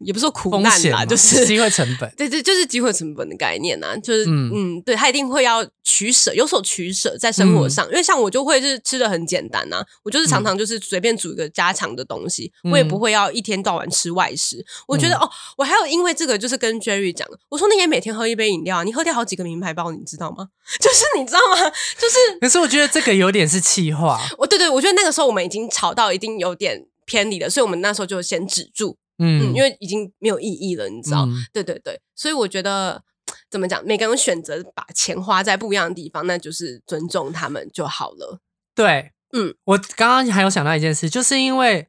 [0.00, 2.10] 也不是说苦难啦，风险嘛就是机会成本。
[2.16, 7.86] 对对，就是机会成本的概念呐、就是嗯嗯对他一定会要取舍，有所取舍在生活嗯上。
[7.88, 14.64] 因为像我就会是吃的很简单呐、我就是常常就是随便煮一个家常的东西，嗯我也不会要一天到晚吃外食。
[14.86, 20.48] 我觉得、哦，我还有因为这个就是跟 Jerry 讲，我说你也每天喝一杯饮料啊，你喝掉好几个名牌包，你知道吗？
[20.80, 21.56] 就是你知道吗？
[21.98, 24.20] 就是可是我觉得这个有点是气话。
[24.38, 31.26] 我对对，我觉得那个时候我们已经吵到一定有点偏离了，所以我们那时候就先止住，嗯，嗯，因为已经没有意义了，你知道。
[31.26, 31.34] 嗯。
[31.52, 33.02] 对对对，所以我觉得
[33.50, 38.40] 怎么讲，每个人选择把钱花在不一样的地方，那就是尊重他们就好了。
[38.74, 41.88] 对，嗯，我刚刚还有想到一件事，就是因为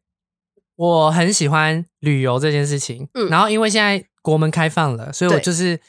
[0.76, 3.30] 我很喜欢旅游这件事情，嗯。
[3.30, 5.80] 然后因为现在国门开放了，所以我就是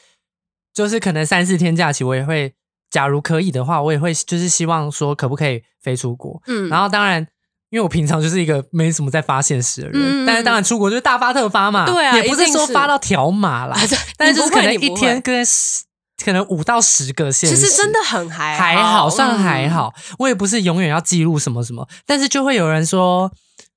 [0.73, 2.53] 就是可能三四天假期，我也会，
[2.89, 7.27] 假如可以的话，我也会就是希望说可不可以飞出国，嗯，然后当然。
[7.71, 13.75] 因为我平常就是一个没什么在发现实的人，嗯但是当然出国就是大发特发嘛，对啊也不是说发到条码啦，
[14.15, 15.83] 但是就是可能一天跟十
[16.23, 19.65] 可能五到十个现实，其实真的很还还好，算还。
[19.65, 19.91] 嗯好。
[20.19, 23.31] 我也不是永远要记录什么什么，但是就会有人说：“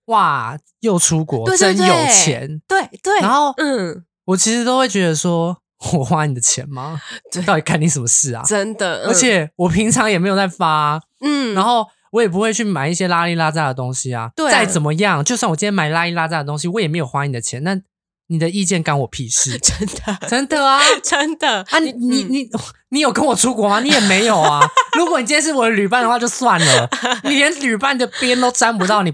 [0.07, 2.61] 哇，又出国，对对真有对钱。
[2.69, 5.57] 对对，然后嗯，我其实都会觉得说
[5.95, 7.01] ：“我花你的钱吗？
[7.33, 8.43] 对到底干你什么事啊？
[8.45, 14.31] 真的，嗯而且我平常也没有在发，嗯，然后我也不会去买一些拉里拉杂的东西啊。
[14.51, 17.81] 再怎么样，就算我今天买拉里拉杂的东西，我也没有花你的钱，那
[18.29, 19.59] 你的意见干我屁事？
[19.63, 20.81] 真的真的啊！
[21.03, 22.51] 真的啊， 你你嗯你
[22.91, 23.81] 你有跟我出国吗？
[23.81, 24.61] 你也没有啊。
[24.97, 26.89] 如果你今天是我的旅伴的话，就算了，
[27.25, 29.13] 你连旅伴的边都沾不到，你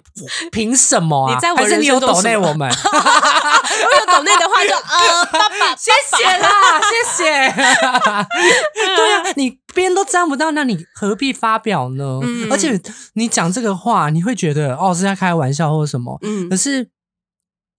[0.53, 1.35] 凭什么啊？
[1.35, 2.69] 你在我还是你有抖内我们？
[2.69, 6.49] 如果有抖内的话就呃，爸爸，谢谢啦，
[6.81, 7.53] 谢谢。
[7.53, 12.21] 对啊，你边都沾不到，那你何必发表呢？
[12.23, 12.79] 嗯而且
[13.15, 16.91] 你讲这个话，你会觉得哦是在开玩笑或者什么，嗯可，是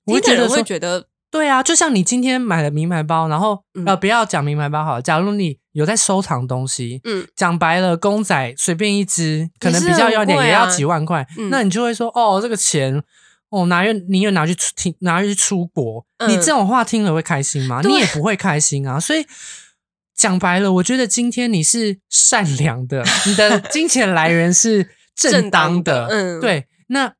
[0.05, 13.01] 我觉得会，觉得对啊，就像你今天买了名牌包，然后、嗯呃，不要讲名牌包好了，假如你有在收藏东西，嗯讲白了，公仔随便一只，可能比较要点，啊也要几万块，嗯那你就会说，哦，这个钱。
[13.49, 17.81] 哦，拿去宁愿拿去出听，拿去出国，嗯你这种话听了会开心吗？
[17.83, 18.97] 你也不会开心啊。
[18.97, 19.25] 所以
[20.15, 26.65] 讲白了，我觉得今天你是善良的，你的金钱来源是正当的，正当的嗯对。
[26.87, 27.13] 那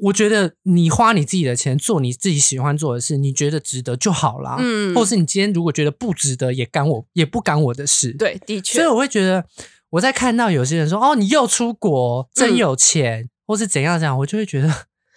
[0.00, 4.56] 我觉得你花你自己的钱做你自己喜欢做的事，你觉得值得就好啦。
[4.58, 9.44] 嗯或是你今天如果觉得不值得，也干我也不干我的事。，对，的确所以，我会觉得
[9.90, 14.72] 我在看到有些人说哦，你又出国，真嗯有钱，或是怎样怎样，我就会觉得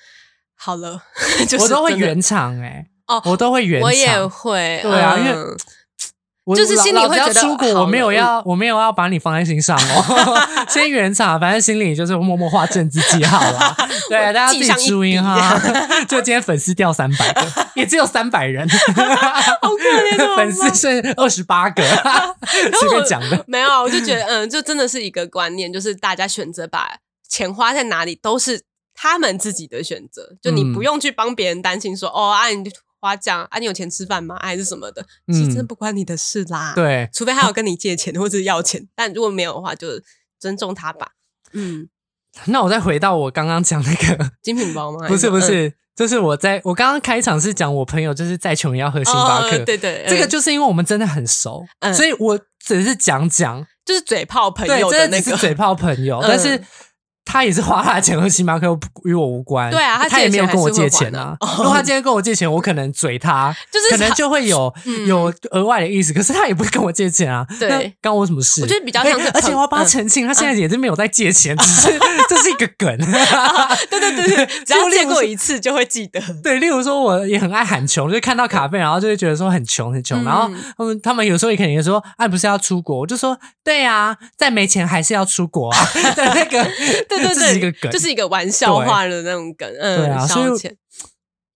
[0.56, 1.02] 好了，
[1.48, 3.88] 就是我都会圆场哎、哦，我都会圆场。
[3.88, 5.32] 我也会，对啊因为
[6.56, 10.66] 就是心里会觉得出国，我没有要，我没有要把你放在心上哦。
[10.68, 13.76] 先圆场，反正心里就是默默画正字记号啦。
[14.10, 15.60] 对，大家自己注意哈。
[16.10, 18.68] 就今天粉丝掉三百个，也只有三百人，
[20.36, 21.84] 粉丝剩二十八个，
[22.80, 23.44] 随便讲的。
[23.48, 26.98] 没有啊，我就觉得，嗯，就真的是一个观念，就是大家选择把
[27.30, 28.64] 钱花在哪里，都是
[28.96, 32.64] 他们自己的选择，就你嗯不用去帮别人担心说，哦啊，你
[33.02, 34.38] 花这样啊，你有钱吃饭吗？
[34.40, 39.88] 还是什么的，其实真不关你的事啦。，对，除非他有跟你借钱或者要钱，但如果没有的话，就
[40.40, 41.10] 尊重他吧。
[41.54, 41.90] 嗯，
[42.46, 45.06] 那我再回到我刚刚讲那个， 精品包吗？
[45.10, 56.62] 不是不是，就是我在我刚刚开场是讲我朋友就是再穷也要喝星巴克，哦对对，这个嗯就是因为我们真的很熟，嗯所以我只是讲讲，就是嘴炮朋，友的那个真的只是嘴炮朋友，嗯但是
[57.24, 58.68] 他也是花他的钱和星巴克，
[59.06, 59.72] 与我无关。
[59.72, 61.38] 对啊他他也没有跟我借借钱钱啊。
[61.58, 66.12] 如果他今天跟我借钱，我可能嘴他， 就是可能就会有 嗯有额外的意思。
[66.14, 68.62] 可是他也不会跟我借钱啊， 对那干我什么事？
[68.62, 72.98] 我觉得比较像而且我要帮他嗯澄清，他现在也是没有在借钱，只是这是一个梗。
[73.90, 76.20] 对对对对，只要见过一次就会记得。
[76.44, 83.00] 对，例如说，我也很爱喊穷，就是看到卡费，然后就会觉得说很穷很穷，嗯然后他们他们有时候也可能说，啊，不是要出国？
[83.00, 85.78] 我就说，对啊，再没钱还是要出国啊。
[86.16, 86.64] 对，那个，
[87.08, 90.76] 对对这是一个对，梗，就是一个玩笑话的那种梗，嗯，对啊所以消遣，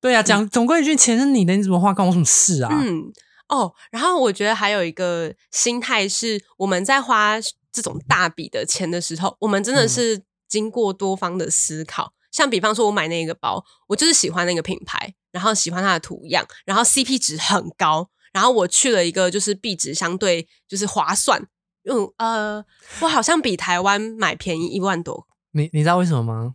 [0.01, 2.69] 对啊，讲总归一句，钱是你的，你怎么花关我什么事啊？
[2.71, 3.11] 嗯，
[3.49, 7.39] 哦，然后我觉得还有一个心态是，我们在花
[7.71, 12.13] 这种大笔的钱的时候，我们真的嗯是经过多方的思考。
[12.31, 21.41] 像比方说，我买那个包，我就是喜欢那个品牌，然后喜欢它的图样，然后 CP 值很高，然后我去了一个就是币值相对就是划算，
[21.89, 22.65] 嗯呃，
[22.99, 25.25] 我好像比台湾买便宜一万多，
[25.55, 26.53] 你你知道为什么吗？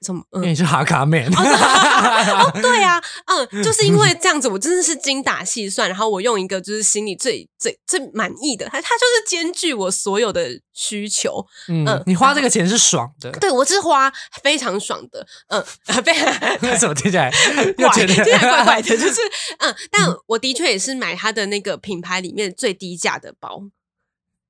[0.00, 0.22] 什么？
[0.32, 1.26] 嗯因为你是哈卡妹。
[1.28, 11.44] 哦，对啊，嗯，就是因为 这样子，我真的是精打细算，然后我用一个就是心里最最最满意的，它它就是兼具我所有的需求。
[11.68, 13.30] 嗯嗯，你花这个钱是爽的。
[13.32, 15.62] 对我是花非常爽的，嗯，
[16.02, 16.32] 非常
[16.62, 17.30] 为什么听起来
[17.76, 19.20] 怪，又觉得听起来怪怪的，就是
[19.58, 23.62] 嗯，但我的确也是买它的那个品牌里面最低价的包。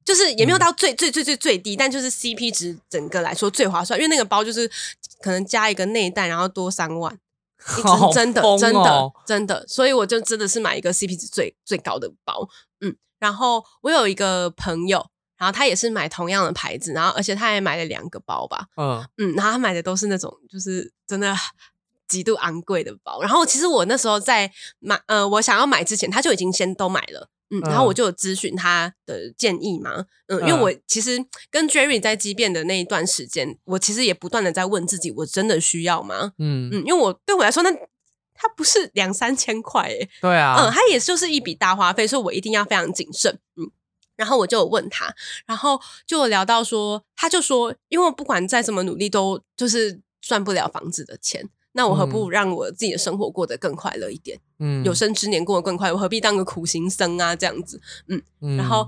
[0.08, 4.66] 就是也没有到最最最最最低，但就是 CP 值整个来说最划算，因为那个包就是
[5.20, 7.14] 可能加一个内袋，然后多三万，
[8.14, 12.48] 真真的真的哦真的，所以我就真的是买一个 CP 值最最高的包，
[12.80, 21.36] 嗯，然后我有一个朋友，然后他也是买同样的牌子，然后而且他也买了两个包吧，嗯嗯，然后他买的都是那种就是真的
[22.08, 23.20] 极度昂贵的包。
[23.20, 27.28] 然后其实我那时候在买，呃，我想要买之前，他就已经先都买了。
[27.50, 31.18] 嗯，然后我就有咨询他的建议嘛，嗯，因为嗯我其实
[31.50, 36.32] 跟 Jerry 在激辩的那一段时间，我其实也不断的在问自己，我真的需要吗？
[36.38, 37.70] 嗯，嗯，因为我对我来说，那
[38.34, 43.38] 它不是两三千块诶， 对啊，嗯，它也就是一笔大花费，所以我一定要非常谨慎。
[43.56, 43.70] 嗯，
[44.16, 45.14] 然后我就问他，
[45.46, 51.48] 然后就聊到说，他就说，因为不管再怎么努力，都就是赚不了房子的钱。
[51.78, 54.36] 那我何不如让我自己的生活过得更快乐一点？
[54.58, 57.36] 嗯有生之年过得更快，我何必当个苦行僧啊？
[57.36, 58.20] 这样子，嗯
[58.56, 58.84] 然后，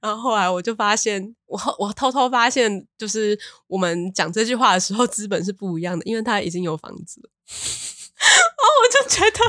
[0.00, 7.28] 然后后来我就发现，我后我偷偷发现，就是我们讲这句话的时候，资本是不一样的，因为他已经有房子了。
[7.28, 9.40] 哦，我就觉得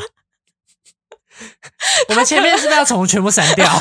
[2.08, 3.70] 我们前面是不是要从全部删掉？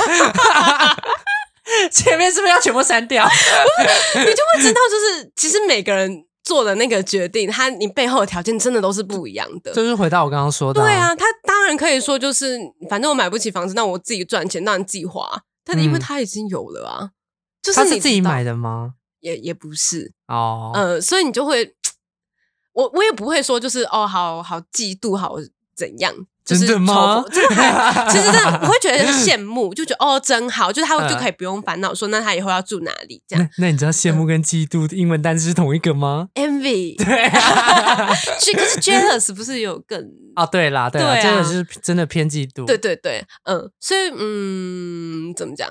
[1.90, 3.24] 前面是不是要全部删掉？
[4.14, 9.70] 你就会知道，就是其实每个人做的那个决定，他你背后的条件真的都是不一样的。
[9.74, 12.58] 就是回到我刚刚说的、对，啊，他当然可以说就是，
[12.88, 15.42] 反正我买不起房子，那我自己赚钱，那你自己花。
[15.62, 17.10] 但因为嗯他已经有了啊，
[17.60, 18.94] 就是他你自己买，的吗？
[19.20, 21.74] 也也不是，哦，呃，所以你就会，
[22.72, 25.36] 我我也不会说就是哦，好好嫉妒，好
[25.76, 26.14] 怎样。
[26.48, 33.48] 就是真的吗真的，其实真的我会觉得羡慕，就觉得哦真好，就是他嗯就可以不用烦恼说那他以后要住哪里这样。
[33.58, 38.08] 那那你知道羡慕跟嫉妒的英文单词是同一个吗？envy，对啊，
[38.40, 40.00] 这可是 jealous 不是有更
[40.36, 42.64] 哦，对啦，对啦，对啊这个是真的偏嫉妒。
[42.64, 45.70] 对对对，嗯，所以嗯，怎么讲，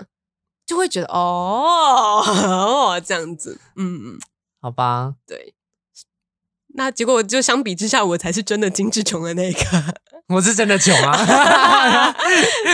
[0.66, 4.20] 就会觉得哦哦这样子，嗯嗯，
[4.62, 5.56] 好吧，对。
[6.76, 9.60] 那结果就相比之下，我才是真的精致穷的那个。
[10.28, 12.14] 我是真的穷啊。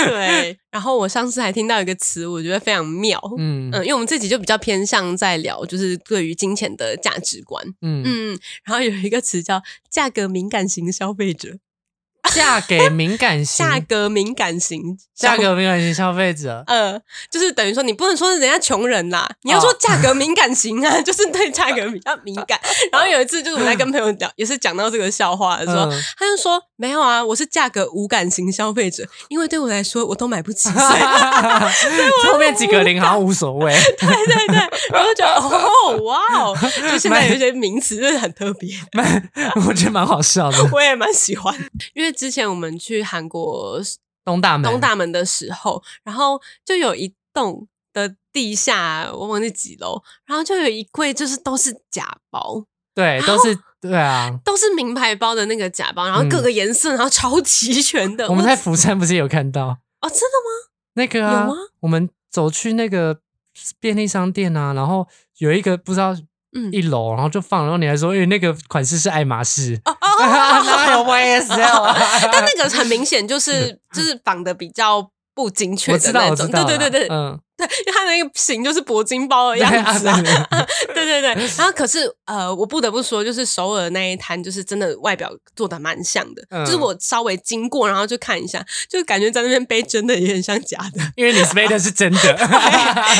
[0.08, 3.20] 对，然后我上次还听到一个词，我觉得非常妙。
[3.38, 7.64] 嗯嗯，因为我们自己就比较偏向在聊，就是对于金钱的价值观。
[7.82, 11.58] 嗯，嗯，然后有一个词叫价格敏感型消费者，
[12.32, 16.64] 嫁给敏感型，价格敏感型，价格敏感型消费者。
[16.68, 17.00] 呃，
[17.30, 22.60] 就是等于说你不能说人家穷人啦，你要说哦价格敏感型啊， 就是对 价格比较敏感。
[22.92, 33.74] 然后有一次就是我在跟朋友讲，也是讲到这个笑话的时候，嗯他就说没有啊，我是价格无感型消费者，因为对我来说我都买不起， 所以后面几个零好像无所谓。
[34.00, 34.56] 对对对，
[34.92, 39.30] 然后就哦哇哦，就现在有一些名词就是很特别，蛮，
[39.68, 40.58] 我觉得蛮好笑的。
[40.72, 41.54] 我也蛮喜欢。
[41.94, 43.82] 因为之前我们去韩国
[44.24, 52.66] 东大门，东大门的时候，然后就有一栋的地下，我忘记几楼，然后就有一柜就是都是假包。
[52.96, 54.32] 对，都是对啊。
[54.46, 58.26] 都是名牌包的那个假包，然后各个颜色，然后超齐全的。
[58.28, 59.68] 嗯我们在釜山不是有看到
[60.02, 60.72] 哦，真的吗？
[60.94, 61.42] 那个啊？
[61.42, 63.20] 有吗我们走去那个
[63.80, 65.08] 便利商店啊，然后
[65.40, 66.16] 有一个不知道
[66.56, 69.98] 嗯一楼，然后就放，然后你还说，哎、那个款式是爱马仕，哦
[70.64, 71.96] 哪有 YSL 啊？
[72.32, 77.08] 但那个很明显就是就是绑的比较不精确的那种，对对对对。
[77.10, 81.36] 嗯， 对，因为它那个型就是铂金包的样子啊， 对啊对对。
[81.36, 81.48] 对。
[81.58, 86.64] 然后可是呃，我不得不说，就是首尔那一摊，就是真的外表做的蛮像的，嗯。
[86.66, 91.02] 就是我稍微经过，然后就看一下，就感觉在那边背真的也很像假的。
[91.16, 92.20] 因为你背的是真的，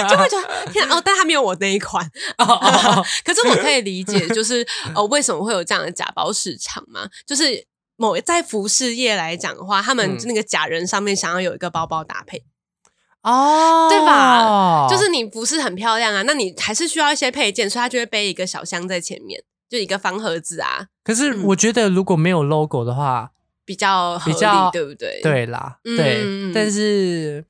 [0.10, 2.06] 就会觉得天啊哦，但它没有我那一款，
[2.38, 3.06] 哦哦哦。
[3.24, 7.08] 可是我可以理解，就是呃，为什么会有这样的假包市场嘛？
[7.26, 7.66] 就是
[8.04, 10.18] 某在服饰业来讲的话，他们嗯。
[10.26, 12.44] 那个假人上面想要有一个包包搭配，
[13.22, 14.88] 哦，对吧？
[14.90, 23.32] 就是你不是很漂亮啊，那你还是需要一些配件，所以他就会背一个小箱在前面，就一个方盒子啊，可是我觉得如果没有 logo 的话，
[23.66, 25.22] 比较比较对不对？
[25.22, 27.46] 对啦，嗯对，但是。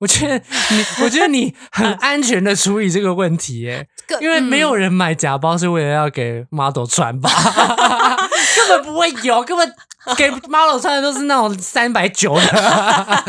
[0.00, 4.78] 我觉得你，我觉得你很安全的处理这个问题耶， 个，因为没有嗯。
[4.78, 7.28] 人买假包是为了要给 model 穿吧，
[8.56, 9.74] 根本不会有，根本
[10.16, 13.24] 给 model 穿的都是那种三百九的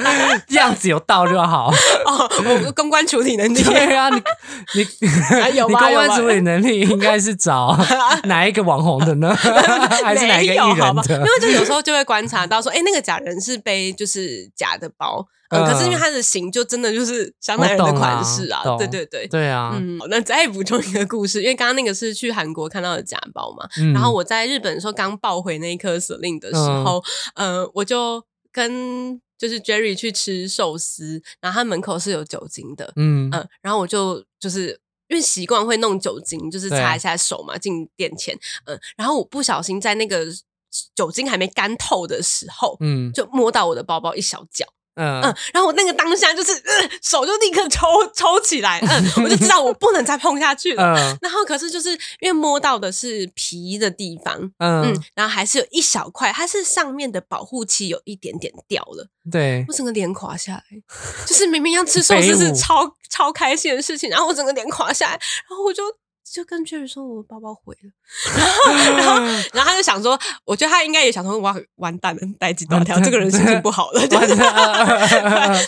[0.50, 1.72] 样子有到就好。
[2.06, 2.30] 哦，
[2.66, 3.62] 我公关处理能力。
[3.64, 4.22] 对啊，你
[5.02, 5.10] 你
[5.42, 7.78] 啊有你吧有吧公关处理能力应该是找
[8.26, 9.34] 哪一个网红的呢？
[10.04, 11.02] 还是哪一个艺好吧？
[11.10, 11.20] 因？
[11.20, 19.28] 为就有时候就会观察到说，哎、那个假人是背就是假的包，嗯，嗯可是因为它的型就真的就是香奈儿的款式啊，懂对对对。
[19.28, 27.04] 对啊，嗯，那再补充一个故事，因为刚刚那个是去韩国看到的假包嘛，嗯然后我在日本的时候刚抱回那一颗舍令的时候，
[27.36, 33.30] 呃，我就跟就是 Jerry 去吃寿司，然后他门口是有酒精的，嗯。
[33.32, 40.26] 嗯，然后我就就是因为习惯会弄酒精，就是擦一下手嘛，进店前，嗯，然后我不小心在那个
[40.94, 43.12] 酒精还没干透的时候，嗯。
[43.14, 44.66] 就摸到我的包包一小角，
[45.00, 45.22] 嗯。
[45.22, 50.84] 嗯，然后我那个当下就是、呃、手就立刻抽抽起来，嗯， 我就知道我不能再碰下去了。
[50.96, 51.18] 嗯。
[51.22, 51.90] 然后可是就是
[52.20, 54.84] 因为摸到的是皮的地方，嗯。
[54.84, 59.66] 嗯，，然后还是有一小块，它是上面的保护漆有一点点掉了，对。
[59.68, 60.64] 我整个脸垮下来，
[61.26, 65.84] 就是明明要吃 寿司是超超开心的事情，然后我整个脸垮下来，然后我就
[66.24, 67.92] 就跟 Jerry 说我包包毁了，
[68.98, 69.20] 然后
[69.54, 74.28] 然后他就想说，我觉得他应该也想说哇完蛋了，带几刀条，这个人心情不好了， 就是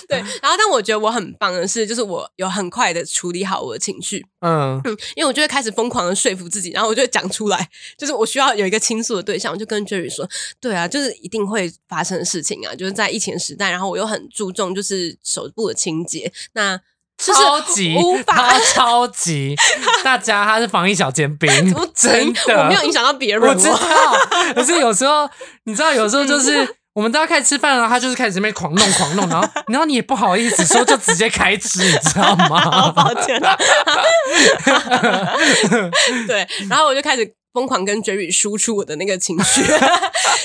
[0.08, 4.80] 对，然后但我觉得我很棒的是，就是我有很快的处理好我的情绪，嗯。
[4.84, 10.28] 嗯，因为我就会开始疯狂的说服自己，然后我就会讲出来，就是我需要有一个倾诉的对象，我就跟 Jerry 说，
[10.60, 16.80] 对啊，就是一定会发生的事情啊，就是在疫情时代，然后我又很注重就是手部的清洁，那
[17.22, 19.56] 就是超级无法他超级，
[20.04, 23.78] 大家他是防疫小尖兵 我，真的，我没有影响到别人，我知道，
[24.56, 25.30] 可是有时候
[25.66, 32.92] 你知道，有时候就是我们都要开始吃饭了，他就是开始这边狂弄狂弄，然后然后你也不好意思说，就直接开吃，你知道好吗？
[32.92, 33.56] 抱歉啊。
[36.28, 39.62] 对，然后我就开始疯狂跟 Jerry 输出我的那个情绪，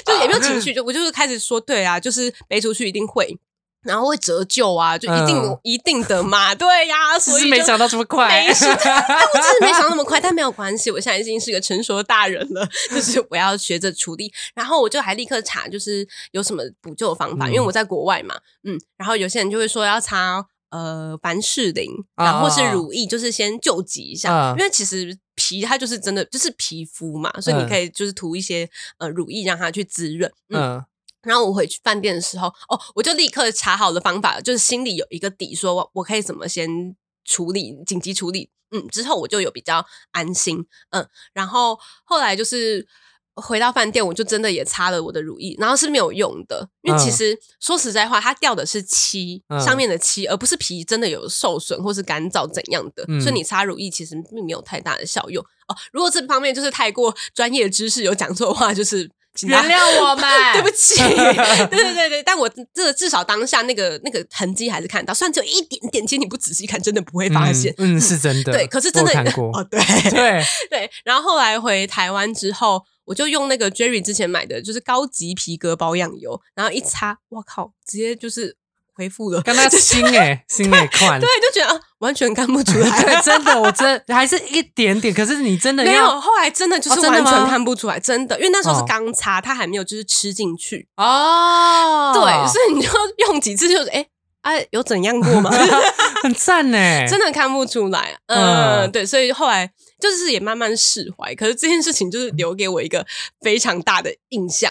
[0.05, 3.39] 就也没有情绪，就我就是开始说，对啊，就是背出去一定会。
[3.87, 5.59] 然后会折旧啊，就一定、嗯。
[5.63, 14.33] 一定的嘛，对呀、 只所以就是没想到这么快，没事， 但我真的没想到那么快，但没有关系，我现在已经是个成熟的大人了，就是我要学着处理。
[14.55, 27.69] 然后我就还立刻查，就是有什么补救方法，嗯因为我在国外嘛，嗯，然后有些人就会说要擦呃凡士林，啊然后是乳液，就是先救急一下，啊因为其实皮它就是真的就是皮肤嘛，所以你嗯。
[27.69, 28.69] 可以就是涂一些
[28.99, 30.85] 呃乳液让它去滋润，嗯嗯
[31.27, 42.87] 然后我回去饭店的时候，哦，我就立刻查好了方法，就是心里有一个底，说我我可以怎么先处理紧急处理，嗯，之后我就有比较安心，嗯，然后后来就是
[43.35, 47.13] 回到饭店，我就真的也擦了我的乳液，然后是没有用的，因为其嗯。
[47.13, 49.61] 实、说实在话，它掉的是漆、嗯。
[49.61, 55.45] 上面的漆，而不是皮真的有受损或是干燥怎样的，嗯所以你擦乳液其实并没有太大的效用。
[55.69, 55.77] 哦。
[55.93, 59.11] 如果这方面就是太过专业知识有讲错的话，就是
[59.47, 60.95] 原谅我们， 对不起，
[61.69, 67.75] 对对对对，但我这至少当下那个那个痕迹还是看到，虽然只有一点点，其实你不仔细看真的不会发现。
[67.79, 68.53] 嗯，嗯是真的。
[68.53, 69.13] 对，可是真的
[69.53, 69.81] 哦，对
[70.11, 70.91] 对，对。
[71.05, 78.57] 然后后来回台湾之后，我就用那个 Jerry 之前买的，就是高级皮革保养油，然后一擦，我靠，直接就是
[78.95, 79.43] 恢复了。
[79.43, 82.91] 跟他心哎，心哎宽，对，就觉得、啊、完全看不出来。
[83.03, 92.23] 对，真的，我真还是一点点，可是你真的没有，要后来真的就是完全看不出来，真的，因为那时候是哦刚擦，它还没有就是吃进去，哦， 对，
[92.53, 92.89] 所以你就
[93.29, 94.07] 用几次就是哎。
[94.43, 95.51] 啊，有怎样过吗？
[96.23, 96.79] 很赞呢，
[97.09, 99.69] 真的看不出来，嗯嗯，对，所以后来
[100.01, 101.35] 就是也慢慢释怀。
[101.35, 103.05] 可是这件事情就是留给我一个
[103.41, 104.71] 非常大的印象，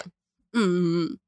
[0.54, 1.18] 嗯嗯嗯，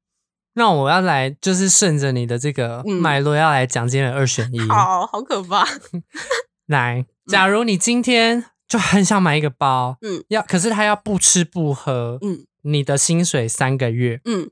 [0.59, 3.01] 那我要来，就是顺着你的这个嗯。
[3.01, 4.59] 脉络，要来讲今天的二选一。
[4.67, 5.65] 好好可怕，
[6.67, 10.17] 来，假如你今天就很想买一个包，嗯。
[10.17, 12.45] 嗯，要可是他要不吃不喝，嗯。
[12.63, 14.49] 你的薪水三个月，嗯，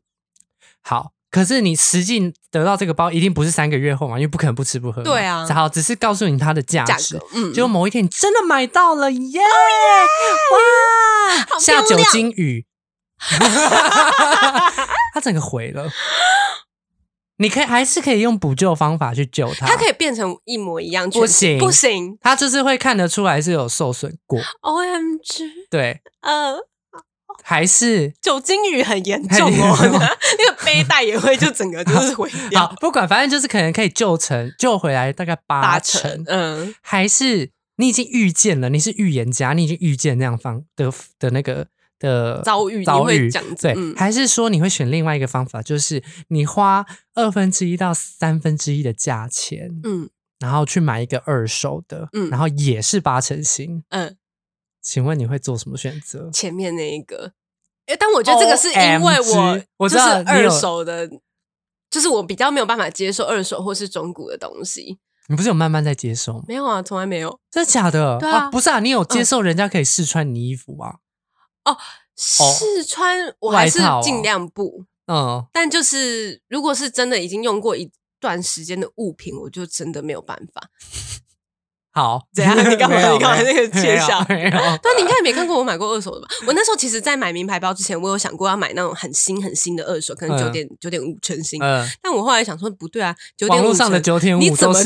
[0.81, 5.03] 好，可是你实际得到这个包一定不是三个月后嘛，因为不可能不吃不喝。
[5.03, 5.45] 对啊。
[5.53, 9.41] 好，只是告诉你它的价价值格。，嗯，结果某一天你真的买到了耶！
[10.53, 12.65] 哇，下酒精雨，
[15.17, 15.89] 它整个毁了。
[17.39, 21.59] 你可以还是可以用补救方法去救它，它可以变成一模一样，不行。
[21.59, 22.17] 不行。
[22.21, 26.57] 它就是会看得出来是有受损过，，O M G，对，呃，
[27.43, 32.61] 还是酒精雨很严重哦， 那个背带也会就整个就是毁掉。
[32.65, 36.73] 好掉，不管，反正就是可能可以救成救回来大概八成，，嗯。
[36.81, 41.67] 还是你已经预见了，你是预言家，你已经预见那样方的的那个
[41.99, 46.85] 的遭遇你遭遇会这样子对，嗯还是说你会选另外一个方法，就是你花
[47.15, 54.15] 二分之一到三分之一的价钱，嗯然后去买一个二手的，嗯然后也是八成新，嗯，
[54.81, 56.29] 请问你会做什么选择？
[56.31, 57.31] 前面那一个，
[57.87, 61.09] 诶但我觉得这个是因为我我知就是二道你有手的，
[61.89, 64.99] 就是我比较没有办法接受二手或是中古的东西。
[65.29, 66.45] 你不是有慢慢在接受吗？
[66.47, 67.37] 没有啊，从来没有。
[67.51, 68.17] 真的假的？
[68.17, 70.79] 对啊不是啊，你有接受人家可以试穿你衣服
[71.71, 71.77] 吗？
[72.15, 80.69] 试穿我还是尽量不，嗯，但就是如果是真的已经用过一段时间的物品，我就真的没有办法。
[81.93, 86.27] 好，怎样你干嘛 你干嘛那个窃笑没有，对啊，你应该也没看过我买过二手的吧？
[86.45, 91.59] 我那时候其实，在买名牌包之前，我有想过要买那种很新很新的二手，可能嗯九点九点五成新。
[91.61, 94.79] 嗯，但我后来想说，不对啊，九点五网络上的九点五你怎么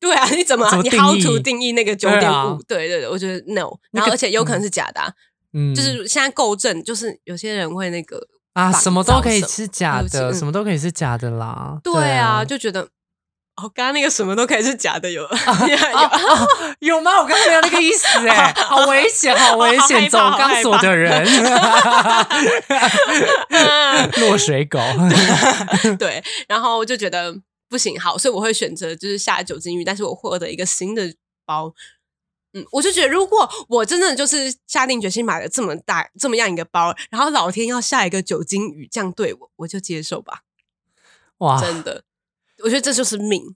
[0.00, 2.62] 对啊，你怎么你怎么定 how 义 to 定义那个九点五？
[2.62, 5.12] 对对对，我觉得 no，然后而且有可能是假的啊，
[5.54, 8.20] 嗯，就是现在购证，就是有些人会那个，
[8.54, 11.78] 啊，什么都可以是假的，什么都可以是假的啦。
[11.82, 12.82] 对啊，啊，就觉得
[13.56, 15.22] 哦，刚刚那个什么都可以是假的，有
[16.80, 17.20] 有吗？
[17.20, 21.24] 我刚刚没有那个意思 哎，好危险，好危险，走钢索的人，
[24.20, 24.80] 落水狗。
[25.98, 27.32] 对，然后我就觉得
[27.68, 31.14] 不行，好，所以我会选择就是下酒精浴，但是我获得一个新的
[31.46, 31.72] 包。
[32.54, 40.42] 嗯，我就觉得，如果我真的就是下定决心买了这么大这么样一个包，然后老天要下一个酒精雨这样对我，我就接受吧。
[41.38, 42.04] 哇，真的，
[42.62, 43.54] 我觉得这就是命。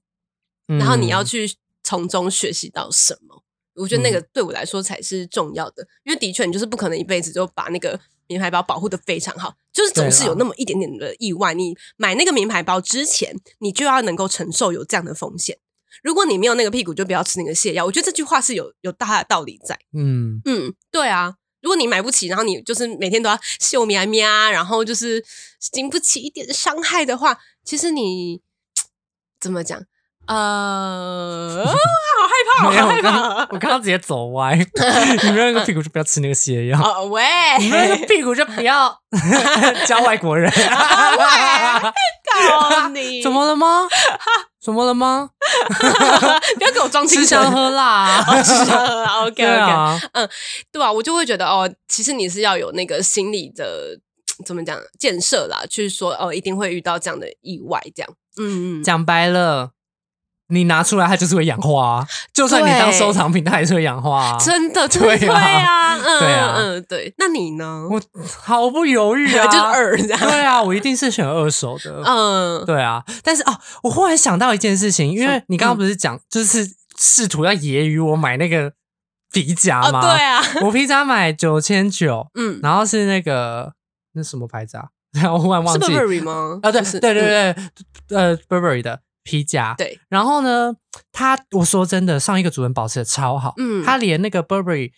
[0.67, 1.51] 嗯然后你要去
[1.83, 3.43] 从中学习到什么，
[3.77, 5.87] 我觉得那个对我来说才是重要的。
[6.05, 11.55] 因为的确，你就是不可能一辈子就把那个名牌包保护的非常好，就是总是有那么一点点的意外。
[11.55, 15.59] 你买那个名牌包之前，你就要能够承受有这样的风险。
[16.03, 17.84] 如果你没有那个屁股，就不要吃那个泻药。
[17.84, 19.78] 我觉得这句话是有有大的道理在。
[19.93, 21.34] 嗯，嗯，对啊。
[21.61, 25.24] 如果你买不起，然后你就是每天都要秀咪咪啊，然后就是
[25.72, 28.41] 经不起一点伤害的话，其实你
[29.41, 29.84] 怎么讲？
[30.29, 31.72] 呃，好
[32.29, 32.51] 害怕，
[32.83, 33.39] 好害怕。
[33.51, 34.64] 我刚刚直接走歪， 你
[35.31, 37.22] 们那个屁股就不要吃那个泻药，哦喂，
[37.59, 38.95] 你们那个屁股就不要
[39.87, 40.53] 教外国人。
[40.53, 40.61] 告
[42.91, 43.20] 你。
[43.24, 43.89] 怎么了吗？
[44.61, 45.31] 怎么了吗？
[46.59, 49.99] 不要给我装清吃香喝辣啊，哦吃香喝辣，OK 对 OK，啊，
[50.70, 53.99] 对啊，我就会觉得哦，其实你是要有那个心理的
[54.45, 59.70] 怎么讲建设啦，去说哦，一定会遇到这样的意外，这样，嗯嗯，讲白了，
[60.49, 64.39] 你拿出来它就是会氧化啊，就算你当收藏品，它还是会氧化啊。
[64.39, 65.35] 真的对对啊。
[65.39, 67.87] 啊，嗯对啊嗯对，那你呢？
[67.91, 68.01] 我
[68.45, 72.03] 毫不犹豫啊， 就是二这样，对啊，我一定是选二手的。
[72.05, 78.73] 嗯，对啊，但是哦，我忽然想到一件事情，因为你刚刚不是讲，就是试图要揶揄我买那个
[79.33, 80.01] 皮夹哦吗？
[80.01, 82.59] 对啊，我皮夹买九千九，嗯。
[82.63, 83.73] 然后是那个
[84.15, 84.87] 那什么牌子啊？
[85.13, 86.59] 然 后我忽然忘是记 Burberry 吗？
[86.63, 87.71] 啊，对对对嗯。
[88.09, 89.74] 对，呃，Burberry 的皮夹。
[89.76, 90.74] 对，然后呢，
[91.12, 94.93] 他我说真的，上一个主人保持的超好，嗯他连那个 Burberry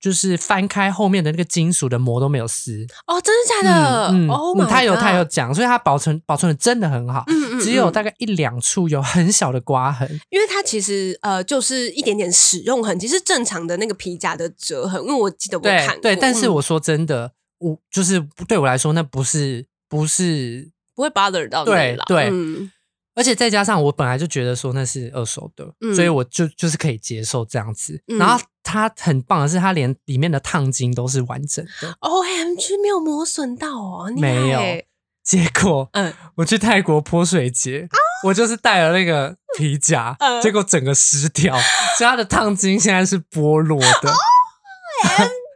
[0.00, 2.86] 就是翻开后面的那个金属的膜都没有撕。
[3.06, 4.08] 哦，真的假的？
[4.12, 4.28] 嗯
[4.68, 10.08] 他有他有有，讲，所以他保存保存的真的很好，嗯嗯，嗯只有大概一两处有很小的刮痕。
[10.30, 15.02] 因为它其实呃就是一点点使用痕迹，是正常的那个皮夹的折痕。
[15.02, 22.70] 因为我记得我看过，对对，但是嗯我说真的，我就是对我来说，那不是不是，不会 bother 到对对嗯
[23.18, 28.00] 而且再加上我本来就觉得说那是二手的，嗯所以我就就是可以接受这样子。
[28.06, 31.92] 嗯然后它很棒的是，它连里面的烫金都是完整的。
[31.98, 34.86] O M G 没有磨损到哦，没有欸
[35.24, 37.88] 结果嗯，我去泰国泼水节，
[38.24, 41.58] 我就是带了那个皮夹，嗯结果整个湿掉，
[41.98, 44.14] 所以它的烫金现在是剥落的。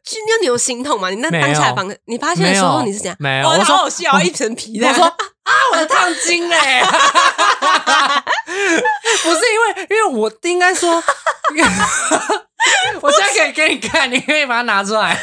[0.05, 1.11] 就你有你有心痛吗？
[1.11, 3.17] 你那没有当下的房，你发现的时候你是怎样？
[3.21, 4.89] 没有哦我说好好笑，一层皮的。
[4.89, 5.11] 我说
[5.45, 6.57] 啊，我的烫金嘞！
[9.23, 10.95] 不是因为，因为我应该说，
[13.01, 15.19] 我现在可以给你看，你可以把它拿出来。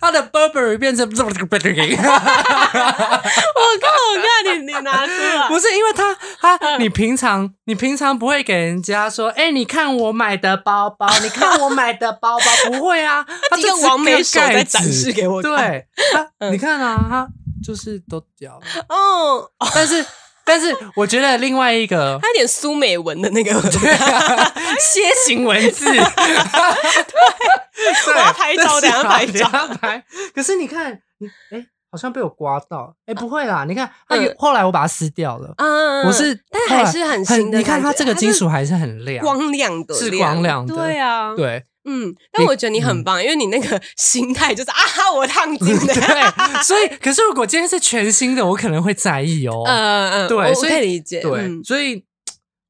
[0.00, 2.18] 它的 Burberry 变成这个 Burberry，我看，我
[4.44, 5.48] 看你，你拿出来。
[5.48, 6.14] 不是因为它，
[6.58, 17.28] 它你平常你平常不会给人家说，哎、你看我买的包包，你看我买的包包，不会啊，它这个就只是完美手在展示给我看对，它嗯你看啊，它
[17.64, 18.64] 就是都掉了。
[18.88, 20.04] 哦， 但是，
[20.44, 26.00] 但是我觉得另外一个 它有点苏美文的那个， 楔形文字，对，
[28.14, 29.48] 我要拍照这是等下拍照
[29.80, 30.04] 拍。
[30.34, 35.52] 可是你看，你哎，好像被我刮到，哎，不会啦，你看，它有嗯后来我把它撕掉了。
[35.58, 44.76] 嗯，我是但还是很新的你看它这个金属还是很亮，光亮的，是光亮的对啊，，对嗯，但我觉得你很棒，因为你那个 心态就是啊，
[45.16, 49.64] 我烫金的， 对，所以可是如果今天是全新的，我可能会在意哦。
[49.66, 52.04] 嗯嗯，我我对所以可以理解，对，嗯所以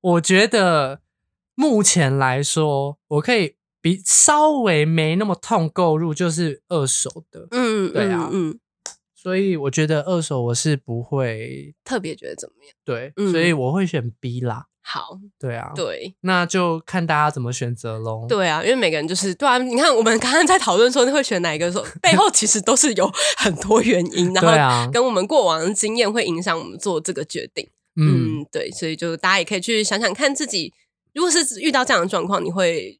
[0.01, 1.01] 我觉得
[1.55, 8.59] 目前来说，我可以比稍微没那么痛购入就是二手的，嗯，对啊嗯，嗯
[9.15, 12.75] 所以我觉得二手我是不会特别觉得怎么样？
[12.87, 14.65] 对，嗯所以我会选 B 啦。
[14.83, 18.27] 好，对啊，对那就看大家怎么选择喽。
[18.29, 27.69] 对啊，因为每个人就是对啊，你看我们刚刚在讨论说你会选哪一个的时候，背后其实都是有 很多原因，然后跟我们过往的经验会影响我们做这个决定。
[27.97, 30.73] 嗯，嗯，对，所以就大家也可以去想想看自己，
[31.13, 32.99] 如果是遇到这样的状况，你会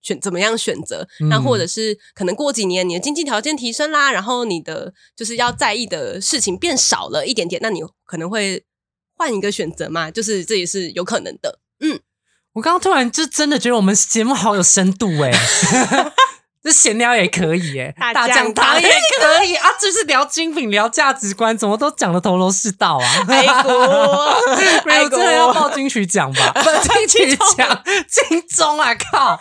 [0.00, 1.06] 选怎么样选择？
[1.20, 8.64] 嗯那或者是可能过几年你的经济条件提升啦，然后你的就是要在意的事情变少了一点点，那你可能会
[9.16, 10.10] 换一个选择嘛？
[10.10, 11.58] 就是这也是有可能的。
[11.80, 12.00] 嗯
[12.54, 15.32] 我刚刚突然就真的觉得我们节目好有深度哎、
[16.62, 18.88] 这闲聊也可以哎、大大讲堂也
[19.18, 23.24] 可以啊，就是聊精品、聊价值观，怎么都讲的头头是道啊！
[23.26, 23.72] 爱国，
[24.84, 26.52] 没有，爱国这个要报金曲奖吧？
[26.52, 27.82] 不， 金曲奖，
[28.28, 28.94] 金钟啊！
[28.94, 29.40] 靠，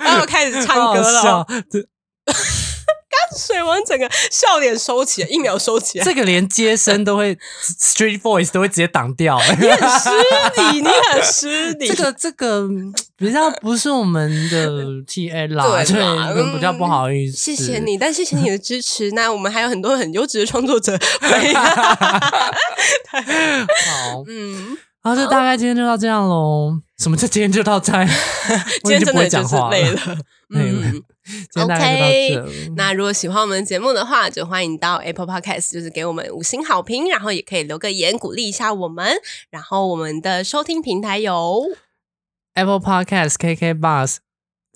[0.00, 1.46] 我要开始唱歌了
[3.34, 6.04] 水王整个笑脸收起来，一秒收起来。
[6.04, 7.36] 这个连接声都会
[7.80, 9.54] ，Street Voice 都会直接挡掉、欸。
[9.60, 10.10] 你很失
[10.72, 11.88] 礼，你很失礼。
[11.88, 14.68] 这个这个嗯比较不是我们的
[15.06, 17.36] TA 啦，对比较不好意思。
[17.36, 17.78] 谢谢。
[17.78, 19.10] 你，但谢谢你的支持。
[19.12, 20.98] 那我们还有很多很优质的创作者，
[23.86, 26.78] 好，嗯，然后就大概今天就到这样喽。
[26.98, 28.06] 什么叫今天就到这样？
[28.84, 29.54] 今天真的就是。
[29.70, 30.00] 累了
[30.54, 31.02] 嗯，
[31.50, 32.74] 今天大概就到这。
[32.76, 39.16] 那如果喜欢我们节目的话，就欢迎到 Apple Podcast，就是给我们五星好评，然后也可以留个言鼓励一下我们。
[39.50, 41.64] 然后我们的收听平台有
[42.54, 44.16] Apple Podcast、KK Bus、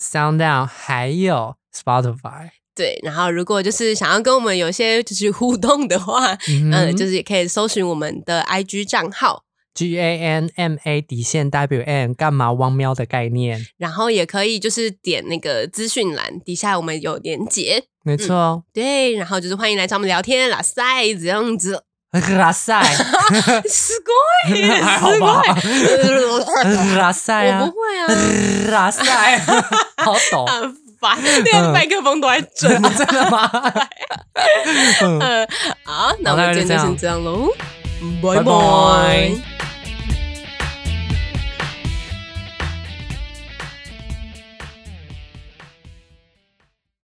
[0.01, 2.51] Sound On，还有 Spotify。
[2.75, 9.43] 对，然后如果就是想要跟我们有些就是互动的话，嗯嗯，就是也可以搜寻我们的 IG 账号，
[9.78, 18.64] G A N M A 底线 W N 干嘛汪喵的概念，然后也可以就是点那个资讯栏底下我们有连结，没错哦。
[18.72, 20.84] 对，然后就是欢迎来找我们聊天啦塞
[21.16, 22.80] 这样子， 拉塞，
[23.64, 24.12] すご
[24.54, 25.64] い， 还好す吧ご
[26.64, 26.96] い。
[26.96, 28.08] 拉塞啊我不，会啊，
[28.70, 29.04] 拉塞，
[29.98, 30.46] 好抖。
[30.46, 32.82] 很烦，连麦克风都在震。
[32.82, 33.50] 真 的吗？
[35.02, 35.48] 嗯呃，
[35.84, 37.50] 好，那我好大概就这样们今天就先这样喽，
[38.22, 38.52] 拜拜拜。
[39.64, 39.67] 拜